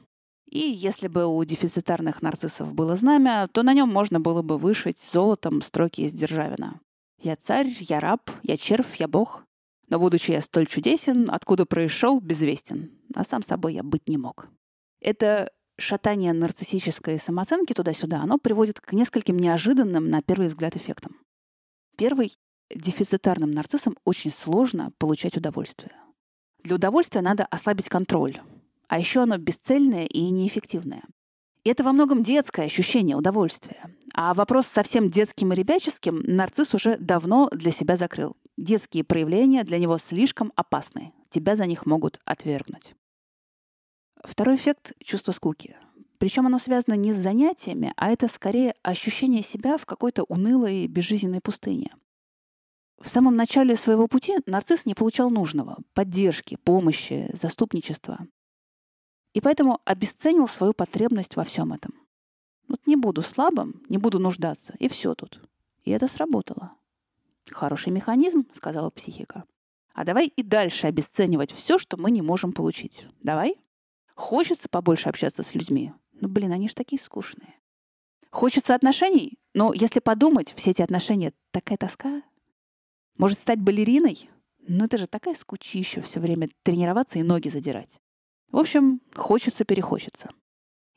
И 0.54 0.60
если 0.60 1.08
бы 1.08 1.26
у 1.26 1.42
дефицитарных 1.42 2.22
нарциссов 2.22 2.72
было 2.72 2.96
знамя, 2.96 3.48
то 3.48 3.64
на 3.64 3.74
нем 3.74 3.88
можно 3.88 4.20
было 4.20 4.40
бы 4.40 4.56
вышить 4.56 4.98
золотом 5.12 5.60
строки 5.62 6.02
из 6.02 6.12
Державина. 6.12 6.80
«Я 7.20 7.34
царь, 7.34 7.74
я 7.80 7.98
раб, 7.98 8.30
я 8.44 8.56
червь, 8.56 8.94
я 9.00 9.08
бог. 9.08 9.44
Но 9.88 9.98
будучи 9.98 10.30
я 10.30 10.40
столь 10.42 10.68
чудесен, 10.68 11.28
откуда 11.28 11.66
происшел, 11.66 12.20
безвестен. 12.20 12.92
А 13.16 13.24
сам 13.24 13.42
собой 13.42 13.74
я 13.74 13.82
быть 13.82 14.08
не 14.08 14.16
мог. 14.16 14.46
Это 15.00 15.50
шатание 15.76 16.32
нарциссической 16.32 17.18
самооценки 17.18 17.72
туда-сюда, 17.72 18.20
оно 18.22 18.38
приводит 18.38 18.80
к 18.80 18.92
нескольким 18.92 19.36
неожиданным, 19.36 20.08
на 20.08 20.22
первый 20.22 20.46
взгляд, 20.46 20.76
эффектам. 20.76 21.16
Первый— 21.96 22.32
дефицитарным 22.74 23.50
нарциссам 23.50 23.96
очень 24.04 24.30
сложно 24.30 24.92
получать 24.98 25.36
удовольствие. 25.36 25.96
Для 26.62 26.76
удовольствия 26.76 27.22
надо 27.22 27.44
ослабить 27.44 27.88
контроль, 27.88 28.40
а 28.88 28.98
еще 28.98 29.22
оно 29.22 29.38
бесцельное 29.38 30.06
и 30.06 30.30
неэффективное. 30.30 31.02
И 31.64 31.70
это 31.70 31.82
во 31.82 31.92
многом 31.92 32.22
детское 32.22 32.66
ощущение 32.66 33.16
удовольствия. 33.16 33.90
А 34.12 34.34
вопрос 34.34 34.66
совсем 34.66 35.08
детским 35.08 35.52
и 35.52 35.56
ребяческим 35.56 36.20
нарцисс 36.22 36.74
уже 36.74 36.98
давно 36.98 37.48
для 37.50 37.70
себя 37.70 37.96
закрыл. 37.96 38.36
Детские 38.56 39.02
проявления 39.02 39.64
для 39.64 39.78
него 39.78 39.98
слишком 39.98 40.52
опасны. 40.56 41.12
Тебя 41.30 41.56
за 41.56 41.66
них 41.66 41.86
могут 41.86 42.20
отвергнуть. 42.24 42.94
Второй 44.22 44.56
эффект— 44.56 44.92
чувство 45.02 45.32
скуки. 45.32 45.76
Причем 46.18 46.46
оно 46.46 46.58
связано 46.58 46.94
не 46.94 47.12
с 47.12 47.16
занятиями, 47.16 47.92
а 47.96 48.10
это 48.10 48.28
скорее 48.28 48.74
ощущение 48.82 49.42
себя 49.42 49.76
в 49.76 49.84
какой-то 49.84 50.22
унылой, 50.24 50.86
безжизненной 50.86 51.40
пустыне. 51.40 51.94
В 53.00 53.08
самом 53.08 53.36
начале 53.36 53.76
своего 53.76 54.06
пути 54.06 54.36
нарцисс 54.46 54.86
не 54.86 54.94
получал 54.94 55.30
нужного— 55.30 55.78
поддержки, 55.94 56.56
помощи, 56.62 57.28
заступничества. 57.34 58.26
И 59.34 59.40
поэтому 59.40 59.80
обесценил 59.84 60.48
свою 60.48 60.72
потребность 60.72 61.36
во 61.36 61.44
всем 61.44 61.72
этом. 61.72 61.92
Вот 62.68 62.86
не 62.86 62.96
буду 62.96 63.22
слабым, 63.22 63.82
не 63.88 63.98
буду 63.98 64.18
нуждаться, 64.18 64.74
и 64.78 64.88
все 64.88 65.14
тут. 65.14 65.40
И 65.82 65.90
это 65.90 66.08
сработало. 66.08 66.72
Хороший 67.50 67.92
механизм, 67.92 68.46
сказала 68.54 68.88
психика. 68.90 69.44
А 69.92 70.04
давай 70.04 70.28
и 70.28 70.42
дальше 70.42 70.86
обесценивать 70.86 71.52
все, 71.52 71.78
что 71.78 71.96
мы 71.96 72.10
не 72.10 72.22
можем 72.22 72.52
получить. 72.52 73.06
Давай? 73.20 73.56
Хочется 74.14 74.68
побольше 74.68 75.08
общаться 75.08 75.42
с 75.42 75.54
людьми. 75.54 75.92
Ну, 76.12 76.28
блин, 76.28 76.52
они 76.52 76.68
же 76.68 76.74
такие 76.74 77.00
скучные. 77.00 77.54
Хочется 78.30 78.74
отношений? 78.74 79.38
Но 79.52 79.72
если 79.72 80.00
подумать, 80.00 80.54
все 80.56 80.70
эти 80.70 80.82
отношения— 80.82 81.32
такая 81.50 81.76
тоска. 81.76 82.22
Может, 83.18 83.38
стать 83.38 83.60
балериной? 83.60 84.30
Ну, 84.66 84.84
это 84.84 84.96
же 84.96 85.06
такая 85.06 85.34
скучища 85.34 86.02
все 86.02 86.20
время 86.20 86.48
тренироваться 86.62 87.18
и 87.18 87.22
ноги 87.22 87.48
задирать. 87.48 88.00
В 88.50 88.58
общем, 88.58 89.00
хочется-перехочется. 89.14 90.30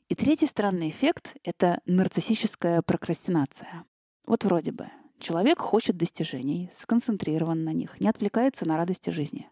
И 0.08 0.14
третий 0.14 0.46
странный 0.46 0.90
эффект— 0.90 1.36
это 1.44 1.80
нарциссическая 1.84 2.82
прокрастинация. 2.82 3.84
Вот 4.24 4.44
вроде 4.44 4.72
бы 4.72 4.88
человек 5.18 5.58
хочет 5.58 5.96
достижений, 5.96 6.70
сконцентрирован 6.72 7.64
на 7.64 7.72
них, 7.72 8.00
не 8.00 8.08
отвлекается 8.08 8.66
на 8.66 8.76
радости 8.76 9.10
жизни. 9.10 9.50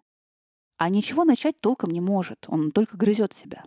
А 0.78 0.88
ничего 0.88 1.24
начать 1.24 1.60
толком 1.60 1.90
не 1.90 2.00
может, 2.00 2.46
он 2.48 2.70
только 2.70 2.96
грызет 2.96 3.32
себя. 3.32 3.64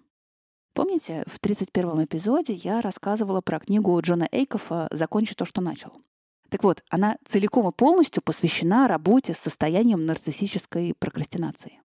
Помните, 0.74 1.24
в 1.28 1.40
31-м 1.40 2.06
эпизоде 2.06 2.54
я 2.54 2.82
рассказывала 2.82 3.42
про 3.42 3.60
книгу 3.60 4.00
Джона 4.02 4.28
Эйкофа 4.32 4.88
«Закончи 4.92 5.36
то, 5.36 5.46
что 5.46 5.62
начал». 5.62 6.02
Так 6.50 6.64
вот, 6.64 6.84
она 6.90 7.18
целиком 7.26 7.68
и 7.68 7.72
полностью 7.72 8.24
посвящена 8.24 8.88
работе 8.88 9.34
с 9.34 9.38
состоянием 9.40 10.06
нарциссической 10.06 10.94
прокрастинации. 10.98 11.82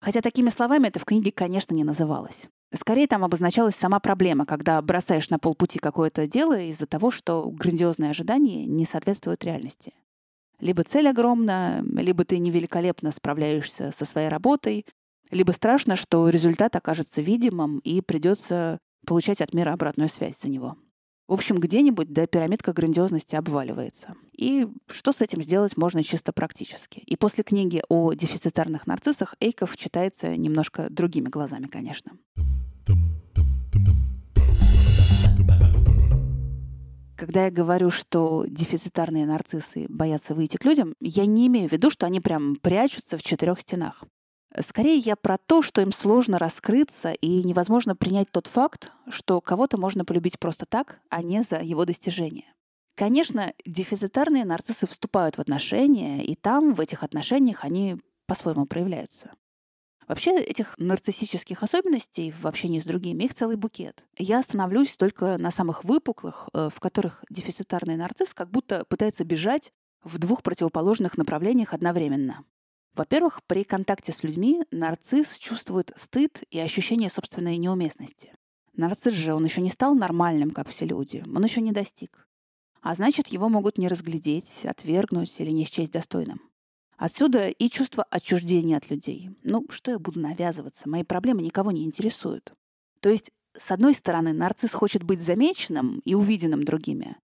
Хотя 0.00 0.20
такими 0.20 0.50
словами 0.50 0.88
это 0.88 0.98
в 0.98 1.04
книге, 1.04 1.32
конечно, 1.32 1.74
не 1.74 1.84
называлось. 1.84 2.48
Скорее 2.74 3.06
там 3.06 3.24
обозначалась 3.24 3.74
сама 3.74 4.00
проблема, 4.00 4.44
когда 4.44 4.80
бросаешь 4.82 5.30
на 5.30 5.38
полпути 5.38 5.78
какое-то 5.78 6.26
дело 6.26 6.60
из-за 6.60 6.86
того, 6.86 7.10
что 7.10 7.48
грандиозные 7.50 8.10
ожидания 8.10 8.66
не 8.66 8.84
соответствуют 8.84 9.44
реальности. 9.44 9.94
Либо 10.58 10.84
цель 10.84 11.08
огромна, 11.08 11.82
либо 11.84 12.24
ты 12.24 12.38
невеликолепно 12.38 13.12
справляешься 13.12 13.92
со 13.96 14.04
своей 14.04 14.28
работой, 14.28 14.86
либо 15.30 15.52
страшно, 15.52 15.96
что 15.96 16.28
результат 16.28 16.76
окажется 16.76 17.20
видимым 17.20 17.78
и 17.80 18.00
придется 18.00 18.78
получать 19.06 19.40
от 19.40 19.54
мира 19.54 19.72
обратную 19.72 20.08
связь 20.08 20.40
за 20.40 20.48
него. 20.48 20.76
В 21.28 21.32
общем, 21.32 21.56
где-нибудь 21.56 22.12
да 22.12 22.28
пирамидка 22.28 22.72
грандиозности 22.72 23.34
обваливается. 23.34 24.14
И 24.32 24.68
что 24.86 25.10
с 25.10 25.20
этим 25.20 25.42
сделать 25.42 25.76
можно 25.76 26.04
чисто 26.04 26.32
практически. 26.32 27.00
И 27.00 27.16
после 27.16 27.42
книги 27.42 27.82
о 27.88 28.12
дефицитарных 28.12 28.86
нарциссах 28.86 29.34
Эйков 29.40 29.76
читается 29.76 30.36
немножко 30.36 30.86
другими 30.88 31.28
глазами, 31.28 31.66
конечно. 31.66 32.12
Когда 37.16 37.46
я 37.46 37.50
говорю, 37.50 37.90
что 37.90 38.44
дефицитарные 38.46 39.26
нарциссы 39.26 39.86
боятся 39.88 40.34
выйти 40.34 40.58
к 40.58 40.64
людям, 40.64 40.94
я 41.00 41.26
не 41.26 41.48
имею 41.48 41.68
в 41.68 41.72
виду, 41.72 41.90
что 41.90 42.06
они 42.06 42.20
прям 42.20 42.56
прячутся 42.56 43.18
в 43.18 43.22
четырех 43.22 43.60
стенах. 43.60 44.04
Скорее 44.60 44.96
я 44.96 45.16
про 45.16 45.38
то, 45.38 45.60
что 45.62 45.82
им 45.82 45.92
сложно 45.92 46.38
раскрыться 46.38 47.12
и 47.12 47.42
невозможно 47.42 47.94
принять 47.94 48.30
тот 48.30 48.46
факт, 48.46 48.90
что 49.08 49.40
кого-то 49.40 49.76
можно 49.76 50.04
полюбить 50.04 50.38
просто 50.38 50.64
так, 50.66 51.00
а 51.10 51.22
не 51.22 51.42
за 51.42 51.56
его 51.56 51.84
достижения. 51.84 52.54
Конечно, 52.94 53.52
дефицитарные 53.66 54.46
нарциссы 54.46 54.86
вступают 54.86 55.36
в 55.36 55.40
отношения, 55.40 56.24
и 56.24 56.34
там, 56.34 56.72
в 56.72 56.80
этих 56.80 57.02
отношениях, 57.02 57.64
они 57.64 57.98
по-своему 58.26 58.64
проявляются. 58.64 59.32
Вообще 60.08 60.36
этих 60.36 60.74
нарциссических 60.78 61.62
особенностей 61.62 62.30
в 62.30 62.46
общении 62.46 62.80
с 62.80 62.86
другими, 62.86 63.24
их 63.24 63.34
целый 63.34 63.56
букет. 63.56 64.06
Я 64.16 64.38
остановлюсь 64.38 64.96
только 64.96 65.36
на 65.36 65.50
самых 65.50 65.84
выпуклых, 65.84 66.48
э, 66.54 66.70
в 66.72 66.78
которых 66.80 67.24
дефицитарный 67.28 67.96
нарцисс 67.96 68.32
как 68.32 68.50
будто 68.50 68.84
пытается 68.84 69.24
бежать 69.24 69.72
в 70.04 70.18
двух 70.18 70.42
противоположных 70.42 71.18
направлениях 71.18 71.74
одновременно. 71.74 72.44
Во-первых, 72.96 73.42
при 73.46 73.62
контакте 73.62 74.10
с 74.10 74.22
людьми 74.22 74.64
нарцисс 74.70 75.36
чувствует 75.36 75.92
стыд 75.96 76.42
и 76.50 76.58
ощущение 76.58 77.10
собственной 77.10 77.58
неуместности. 77.58 78.32
Нарцисс 78.72 79.12
же, 79.12 79.34
он 79.34 79.44
еще 79.44 79.60
не 79.60 79.68
стал 79.68 79.94
нормальным, 79.94 80.50
как 80.50 80.68
все 80.68 80.86
люди. 80.86 81.22
Он 81.26 81.44
еще 81.44 81.60
не 81.60 81.72
достиг. 81.72 82.26
А 82.80 82.94
значит, 82.94 83.28
его 83.28 83.50
могут 83.50 83.76
не 83.76 83.88
разглядеть, 83.88 84.64
отвергнуть 84.64 85.34
или 85.38 85.50
не 85.50 85.66
счесть 85.66 85.92
достойным. 85.92 86.40
Отсюда 86.96 87.48
и 87.48 87.68
чувство 87.68 88.04
отчуждения 88.10 88.78
от 88.78 88.88
людей. 88.88 89.30
Ну, 89.42 89.66
что 89.68 89.90
я 89.90 89.98
буду 89.98 90.18
навязываться? 90.20 90.88
Мои 90.88 91.02
проблемы 91.02 91.42
никого 91.42 91.72
не 91.72 91.84
интересуют. 91.84 92.54
То 93.00 93.10
есть, 93.10 93.30
с 93.58 93.70
одной 93.70 93.92
стороны, 93.92 94.32
нарцисс 94.32 94.72
хочет 94.72 95.02
быть 95.02 95.20
замеченным 95.20 96.00
и 96.06 96.14
увиденным 96.14 96.64
другими, 96.64 97.16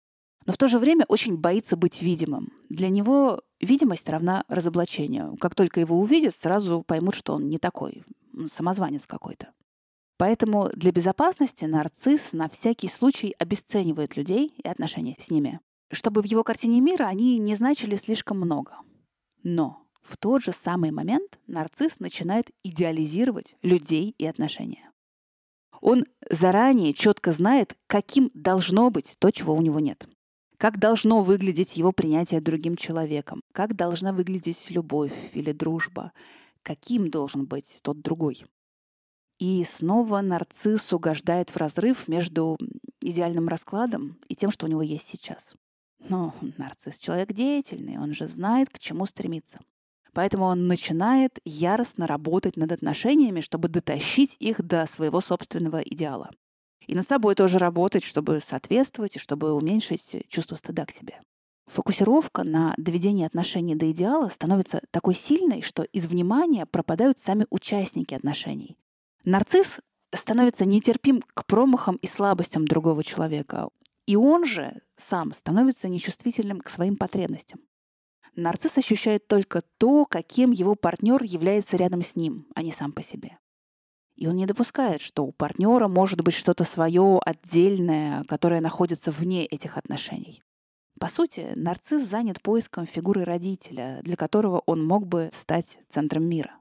но 0.47 0.53
в 0.53 0.59
то 0.59 0.67
же 0.67 0.79
время 0.79 1.05
очень 1.07 1.37
боится 1.37 1.77
быть 1.77 2.03
видимым. 2.03 2.53
Для 2.69 2.89
него 2.89 3.41
видимость 3.61 4.09
равна 4.09 4.45
разоблачению. 4.49 5.37
Как 5.39 5.55
только 5.55 5.81
его 5.81 5.99
увидят, 5.99 6.35
сразу 6.35 6.83
поймут, 6.83 7.15
что 7.15 7.35
он 7.35 7.49
не 7.49 7.59
такой, 7.59 8.05
самозванец 8.47 9.07
какой-то. 9.07 9.53
Поэтому 10.17 10.69
для 10.75 10.93
безопасности 10.93 11.65
нарцисс 11.65 12.33
на 12.33 12.49
всякий 12.49 12.89
случай 12.89 13.35
обесценивает 13.39 14.17
людей 14.17 14.53
и 14.63 14.69
отношения 14.69 15.17
с 15.19 15.31
ними, 15.31 15.61
чтобы 15.91 16.21
в 16.21 16.27
его 16.27 16.45
картине 16.45 16.81
мира 16.81 17.05
они 17.05 17.39
не 17.39 17.55
значили 17.55 17.97
слишком 17.97 18.39
много. 18.39 18.77
Но 19.43 19.83
в 20.03 20.17
тот 20.19 20.43
же 20.43 20.53
самый 20.53 20.91
момент 20.91 21.39
нарцисс 21.47 22.01
начинает 22.01 22.51
идеализировать 22.63 23.57
людей 23.63 24.15
и 24.19 24.27
отношения. 24.27 24.91
Он 25.81 26.05
заранее 26.29 26.93
четко 26.93 27.33
знает, 27.33 27.75
каким 27.87 28.31
должно 28.35 28.91
быть 28.91 29.17
то, 29.19 29.31
чего 29.31 29.55
у 29.55 29.63
него 29.63 29.81
нет 29.81 30.07
как 30.61 30.79
должно 30.79 31.23
выглядеть 31.23 31.79
его 31.79 31.91
принятие 31.91 32.43
другим 32.43 32.77
человеком, 32.77 33.41
как 33.53 33.75
должна 33.75 34.13
выглядеть 34.13 34.71
любовь 34.71 35.15
или 35.33 35.53
дружба, 35.53 36.13
каким 36.63 37.09
должен 37.09 37.47
быть 37.47 37.65
тот 37.81 38.03
другой. 38.03 38.45
И 39.39 39.65
снова 39.65 40.21
нарцисс 40.21 40.93
угождает 40.93 41.49
в 41.49 41.57
разрыв 41.57 42.09
между 42.09 42.59
идеальным 43.01 43.49
раскладом 43.49 44.19
и 44.29 44.37
тем, 44.37 44.51
что 44.51 44.67
у 44.67 44.69
него 44.69 44.83
есть 44.83 45.09
сейчас. 45.09 45.43
Но 46.11 46.35
нарцисс— 46.59 46.99
человек 46.99 47.33
деятельный, 47.33 47.97
он 47.97 48.13
же 48.13 48.29
знает, 48.29 48.69
к 48.69 48.79
чему 48.79 49.07
стремиться. 49.07 49.61
Поэтому 50.13 50.45
он 50.45 50.69
начинает 50.69 51.39
яростно 51.47 52.07
работать 52.07 52.59
над 52.59 52.71
отношениями, 52.71 53.41
чтобы 53.41 53.69
дотащить 53.69 54.37
их 54.41 54.63
до 54.63 54.85
своего 54.85 55.23
собственного 55.23 55.79
идеала. 55.79 56.31
И 56.87 56.95
над 56.95 57.07
собой 57.07 57.35
тоже 57.35 57.59
работать, 57.59 58.05
чтобы 58.05 58.41
соответствовать 58.41 59.17
и 59.17 59.21
чтобы 59.21 59.53
уменьшить 59.53 60.27
чувство 60.29 60.57
стыда 60.57 60.87
к 60.87 60.91
себе. 60.91 61.21
Фокусировка 61.67 62.43
на 62.43 62.75
доведении 62.79 63.25
отношений 63.25 63.77
до 63.77 63.91
идеала 63.93 64.29
становится 64.29 64.83
такой 64.91 65.15
сильной, 65.15 65.63
что 65.63 65.85
из 65.85 66.07
внимания 66.07 66.67
пропадают 66.67 67.19
сами 67.19 67.47
участники 67.49 68.15
отношений. 68.15 68.77
Нарцисс 69.25 69.81
становится 70.13 70.65
нетерпим 70.65 71.23
к 71.23 71.47
промахам 71.47 71.97
и 71.97 72.07
слабостям 72.09 72.67
другого 72.67 73.05
человека. 73.05 73.69
И 74.07 74.17
он 74.17 74.45
же 74.45 74.83
сам 74.97 75.33
становится 75.33 75.89
нечувствительным 75.89 76.61
к 76.61 76.69
своим 76.69 76.97
потребностям. 76.97 77.61
Нарцисс 78.35 78.79
ощущает 78.79 79.29
только 79.29 79.63
то, 79.79 80.07
каким 80.07 80.51
его 80.51 80.75
партнер 80.75 81.23
является 81.23 81.77
рядом 81.77 82.03
с 82.03 82.17
ним, 82.17 82.47
а 82.55 82.63
не 82.63 82.73
сам 82.73 82.93
по 82.93 83.03
себе. 83.03 83.39
И 84.21 84.27
он 84.27 84.37
не 84.37 84.45
допускает, 84.45 85.01
что 85.01 85.25
у 85.25 85.33
партнера 85.33 85.89
может 85.89 86.21
быть 86.21 86.35
что-то 86.35 86.65
свое 86.65 87.19
отдельное, 87.25 88.23
которое 88.25 88.61
находится 88.61 89.11
вне 89.11 89.47
этих 89.47 89.79
отношений. 89.79 90.43
По 91.01 91.09
сути, 91.09 91.53
нарцисс 91.57 92.07
занят 92.07 92.43
поиском 92.43 92.85
фигуры 92.85 93.25
родителя, 93.25 94.01
для 94.03 94.17
которого 94.17 94.63
он 94.67 94.85
мог 94.85 95.07
бы 95.07 95.31
стать 95.33 95.79
центром 95.89 96.25
мира. 96.25 96.55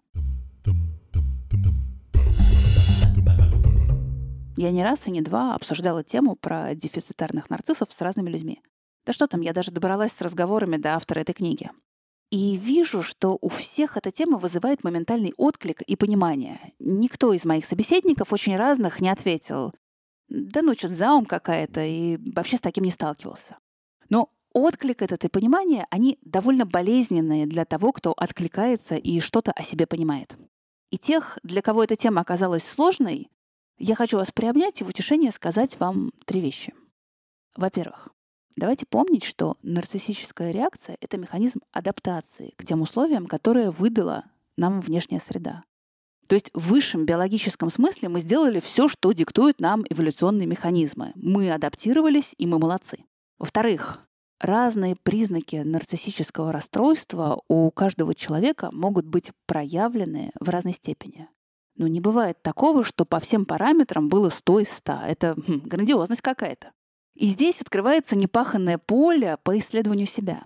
Я 4.55 4.71
не 4.71 4.83
раз 4.83 5.07
и 5.07 5.11
не 5.11 5.21
два 5.21 5.53
обсуждала 5.53 6.01
тему 6.01 6.37
про 6.37 6.73
дефицитарных 6.73 7.49
нарциссов 7.49 7.89
с 7.91 7.99
разными 7.99 8.29
людьми. 8.29 8.61
Да 9.05 9.11
что 9.11 9.27
там, 9.27 9.41
я 9.41 9.51
даже 9.51 9.71
добралась 9.71 10.13
с 10.13 10.21
разговорами 10.21 10.77
до 10.77 10.95
автора 10.95 11.19
этой 11.19 11.33
книги. 11.33 11.69
И 12.31 12.57
вижу, 12.57 13.01
что 13.01 13.37
у 13.41 13.49
всех 13.49 13.97
эта 13.97 14.11
тема 14.11 14.37
вызывает 14.37 14.83
моментальный 14.83 15.33
отклик 15.37 15.81
и 15.81 15.95
понимание. 15.95 16.73
Никто 16.77 17.33
из 17.33 17.43
моих 17.43 17.65
собеседников, 17.65 18.31
очень 18.31 18.55
разных, 18.55 19.01
не 19.01 19.09
ответил. 19.09 19.73
Да 20.27 20.61
ну, 20.61 20.73
что-то 20.73 20.93
заум 20.93 21.25
какая-то, 21.25 21.83
и 21.83 22.17
вообще 22.33 22.57
с 22.57 22.61
таким 22.61 22.83
не 22.83 22.91
сталкивался. 22.91 23.57
Но 24.09 24.29
отклик 24.53 25.01
этот 25.01 25.25
и 25.25 25.27
понимание, 25.27 25.87
они 25.89 26.19
довольно 26.21 26.67
болезненные 26.67 27.47
для 27.47 27.65
того, 27.65 27.91
кто 27.91 28.13
откликается 28.15 28.95
и 28.95 29.21
что-то 29.21 29.51
о 29.51 29.63
себе 29.63 29.87
понимает. 29.87 30.37
И 30.91 30.99
тех, 30.99 31.39
для 31.41 31.63
кого 31.63 31.83
эта 31.83 31.95
тема 31.95 32.21
оказалась 32.21 32.63
сложной, 32.63 33.31
я 33.79 33.95
хочу 33.95 34.17
вас 34.17 34.31
приобнять 34.31 34.81
и 34.81 34.83
в 34.83 34.89
утешение 34.89 35.31
сказать 35.31 35.79
вам 35.79 36.11
три 36.25 36.41
вещи. 36.41 36.75
Во-первых, 37.55 38.09
Давайте 38.59 38.85
помнить, 38.85 39.23
что 39.23 39.55
нарциссическая 39.63 40.51
реакция— 40.51 40.97
это 41.01 41.17
механизм 41.17 41.61
адаптации 41.71 42.55
к 42.57 42.65
тем 42.65 42.81
условиям, 42.81 43.25
которые 43.25 43.71
выдала 43.71 44.25
нам 44.57 44.81
внешняя 44.81 45.21
среда. 45.21 45.63
То 46.27 46.35
есть 46.35 46.51
в 46.53 46.67
высшем 46.67 47.05
биологическом 47.05 47.69
смысле 47.69 48.09
мы 48.09 48.19
сделали 48.19 48.59
все, 48.59 48.89
что 48.89 49.13
диктуют 49.13 49.61
нам 49.61 49.85
эволюционные 49.89 50.45
механизмы. 50.45 51.13
Мы 51.15 51.49
адаптировались, 51.53 52.35
и 52.37 52.45
мы 52.47 52.59
молодцы. 52.59 53.05
Во-вторых, 53.37 54.01
разные 54.41 54.97
признаки 54.97 55.55
нарциссического 55.55 56.51
расстройства 56.51 57.41
у 57.47 57.71
каждого 57.71 58.13
человека 58.13 58.71
могут 58.73 59.05
быть 59.05 59.31
проявлены 59.45 60.31
в 60.37 60.49
разной 60.49 60.73
степени. 60.73 61.29
Но 61.77 61.87
не 61.87 62.01
бывает 62.01 62.41
такого, 62.41 62.83
что 62.83 63.05
по 63.05 63.21
всем 63.21 63.45
параметрам 63.45 64.09
было 64.09 64.27
100 64.27 64.59
из 64.59 64.69
100. 64.69 64.93
Это 65.07 65.35
хм, 65.47 65.61
грандиозность 65.63 66.21
какая-то. 66.21 66.73
И 67.19 67.27
здесь 67.27 67.59
открывается 67.59 68.17
непаханное 68.17 68.77
поле 68.77 69.37
по 69.43 69.59
исследованию 69.59 70.07
себя. 70.07 70.41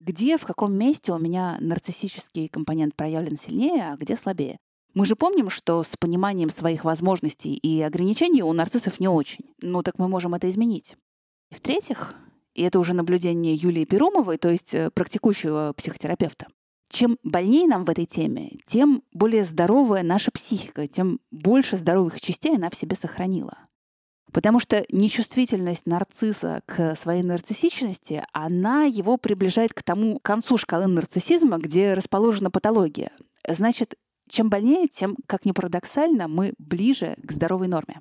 Где, 0.00 0.38
в 0.38 0.44
каком 0.44 0.74
месте 0.74 1.12
у 1.12 1.20
меня 1.20 1.56
нарциссический 1.60 2.48
компонент 2.48 2.96
проявлен 2.96 3.36
сильнее, 3.36 3.92
а 3.92 3.96
где 3.96 4.16
слабее? 4.16 4.58
Мы 4.92 5.06
же 5.06 5.14
помним, 5.14 5.50
что 5.50 5.84
с 5.84 5.96
пониманием 5.96 6.50
своих 6.50 6.82
возможностей 6.82 7.54
и 7.54 7.80
ограничений 7.80 8.42
у 8.42 8.52
нарциссов 8.52 8.98
не 8.98 9.06
очень. 9.06 9.54
Ну 9.62 9.84
так 9.84 10.00
мы 10.00 10.08
можем 10.08 10.34
это 10.34 10.50
изменить. 10.50 10.96
И 11.52 11.54
в-третьих, 11.54 12.16
и 12.54 12.62
это 12.64 12.80
уже 12.80 12.92
наблюдение 12.92 13.54
Юлии 13.54 13.84
Перумовой, 13.84 14.36
то 14.36 14.50
есть 14.50 14.74
э, 14.74 14.90
практикующего 14.90 15.74
психотерапевта, 15.76 16.48
чем 16.88 17.18
больнее 17.22 17.68
нам 17.68 17.84
в 17.84 17.90
этой 17.90 18.06
теме, 18.06 18.58
тем 18.66 19.04
более 19.12 19.44
здоровая 19.44 20.02
наша 20.02 20.32
психика, 20.32 20.88
тем 20.88 21.20
больше 21.30 21.76
здоровых 21.76 22.20
частей 22.20 22.56
она 22.56 22.68
в 22.68 22.74
себе 22.74 22.96
сохранила. 22.96 23.69
Потому 24.32 24.60
что 24.60 24.84
нечувствительность 24.90 25.86
нарцисса 25.86 26.62
к 26.66 26.94
своей 26.96 27.22
нарциссичности, 27.22 28.24
она 28.32 28.84
его 28.84 29.16
приближает 29.16 29.74
к 29.74 29.82
тому 29.82 30.18
концу 30.20 30.56
шкалы 30.56 30.86
нарциссизма, 30.86 31.58
где 31.58 31.94
расположена 31.94 32.50
патология. 32.50 33.12
Значит, 33.48 33.96
чем 34.28 34.48
больнее, 34.48 34.86
тем, 34.86 35.16
как 35.26 35.44
ни 35.44 35.52
парадоксально, 35.52 36.28
мы 36.28 36.54
ближе 36.58 37.16
к 37.22 37.32
здоровой 37.32 37.68
норме. 37.68 38.00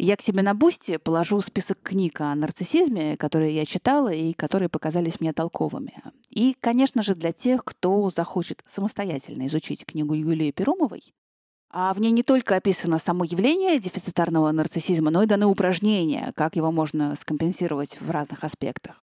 Я 0.00 0.16
к 0.16 0.22
себе 0.22 0.42
на 0.42 0.54
бусте 0.54 0.98
положу 0.98 1.40
список 1.40 1.80
книг 1.82 2.20
о 2.20 2.34
нарциссизме, 2.34 3.16
которые 3.16 3.54
я 3.54 3.64
читала 3.64 4.12
и 4.12 4.32
которые 4.32 4.68
показались 4.68 5.20
мне 5.20 5.32
толковыми. 5.32 6.02
И, 6.30 6.54
конечно 6.60 7.02
же, 7.02 7.16
для 7.16 7.32
тех, 7.32 7.64
кто 7.64 8.08
захочет 8.10 8.62
самостоятельно 8.66 9.46
изучить 9.48 9.84
книгу 9.84 10.14
Юлии 10.14 10.52
Перумовой, 10.52 11.02
а 11.70 11.92
в 11.94 12.00
ней 12.00 12.10
не 12.10 12.22
только 12.22 12.56
описано 12.56 12.98
само 12.98 13.24
явление 13.24 13.78
дефицитарного 13.78 14.50
нарциссизма, 14.52 15.10
но 15.10 15.22
и 15.22 15.26
даны 15.26 15.46
упражнения, 15.46 16.32
как 16.36 16.56
его 16.56 16.72
можно 16.72 17.14
скомпенсировать 17.16 18.00
в 18.00 18.10
разных 18.10 18.44
аспектах. 18.44 19.02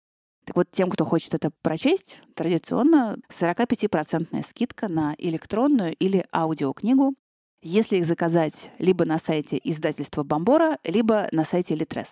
Так 0.44 0.56
вот, 0.56 0.68
тем, 0.72 0.90
кто 0.90 1.04
хочет 1.04 1.34
это 1.34 1.50
прочесть, 1.62 2.18
традиционно 2.34 3.18
45% 3.30 4.44
скидка 4.48 4.88
на 4.88 5.14
электронную 5.18 5.94
или 5.94 6.24
аудиокнигу 6.32 7.14
если 7.62 7.96
их 7.96 8.06
заказать 8.06 8.70
либо 8.78 9.04
на 9.04 9.18
сайте 9.18 9.60
издательства 9.62 10.22
Бомбора, 10.22 10.78
либо 10.84 11.28
на 11.30 11.44
сайте 11.44 11.74
Литрес. 11.74 12.08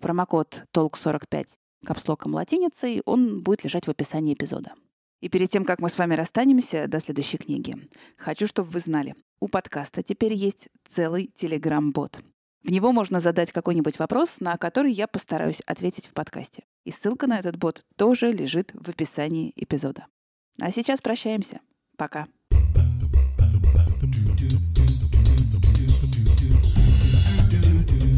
Промокод 0.00 0.64
TOLK45 0.74 1.46
капслоком 1.86 2.34
латиницей, 2.34 3.02
он 3.04 3.42
будет 3.42 3.64
лежать 3.64 3.86
в 3.86 3.90
описании 3.90 4.34
эпизода. 4.34 4.74
И 5.24 5.30
перед 5.30 5.50
тем, 5.50 5.64
как 5.64 5.80
мы 5.80 5.88
с 5.88 5.96
вами 5.96 6.14
расстанемся 6.16 6.86
до 6.86 7.00
следующей 7.00 7.38
книги, 7.38 7.74
хочу, 8.18 8.46
чтобы 8.46 8.68
вы 8.68 8.78
знали, 8.78 9.14
у 9.40 9.48
подкаста 9.48 10.02
теперь 10.02 10.34
есть 10.34 10.68
целый 10.92 11.30
телеграм-бот. 11.34 12.18
В 12.62 12.70
него 12.70 12.92
можно 12.92 13.20
задать 13.20 13.50
какой-нибудь 13.50 13.98
вопрос, 13.98 14.40
на 14.40 14.58
который 14.58 14.92
я 14.92 15.06
постараюсь 15.06 15.62
ответить 15.64 16.08
в 16.08 16.12
подкасте. 16.12 16.64
И 16.84 16.92
ссылка 16.92 17.26
на 17.26 17.38
этот 17.38 17.56
бот 17.56 17.86
тоже 17.96 18.32
лежит 18.32 18.72
в 18.74 18.90
описании 18.90 19.54
эпизода. 19.56 20.08
А 20.60 20.70
сейчас 20.70 21.00
прощаемся. 21.00 21.60
Пока. 21.96 22.26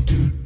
do 0.07 0.46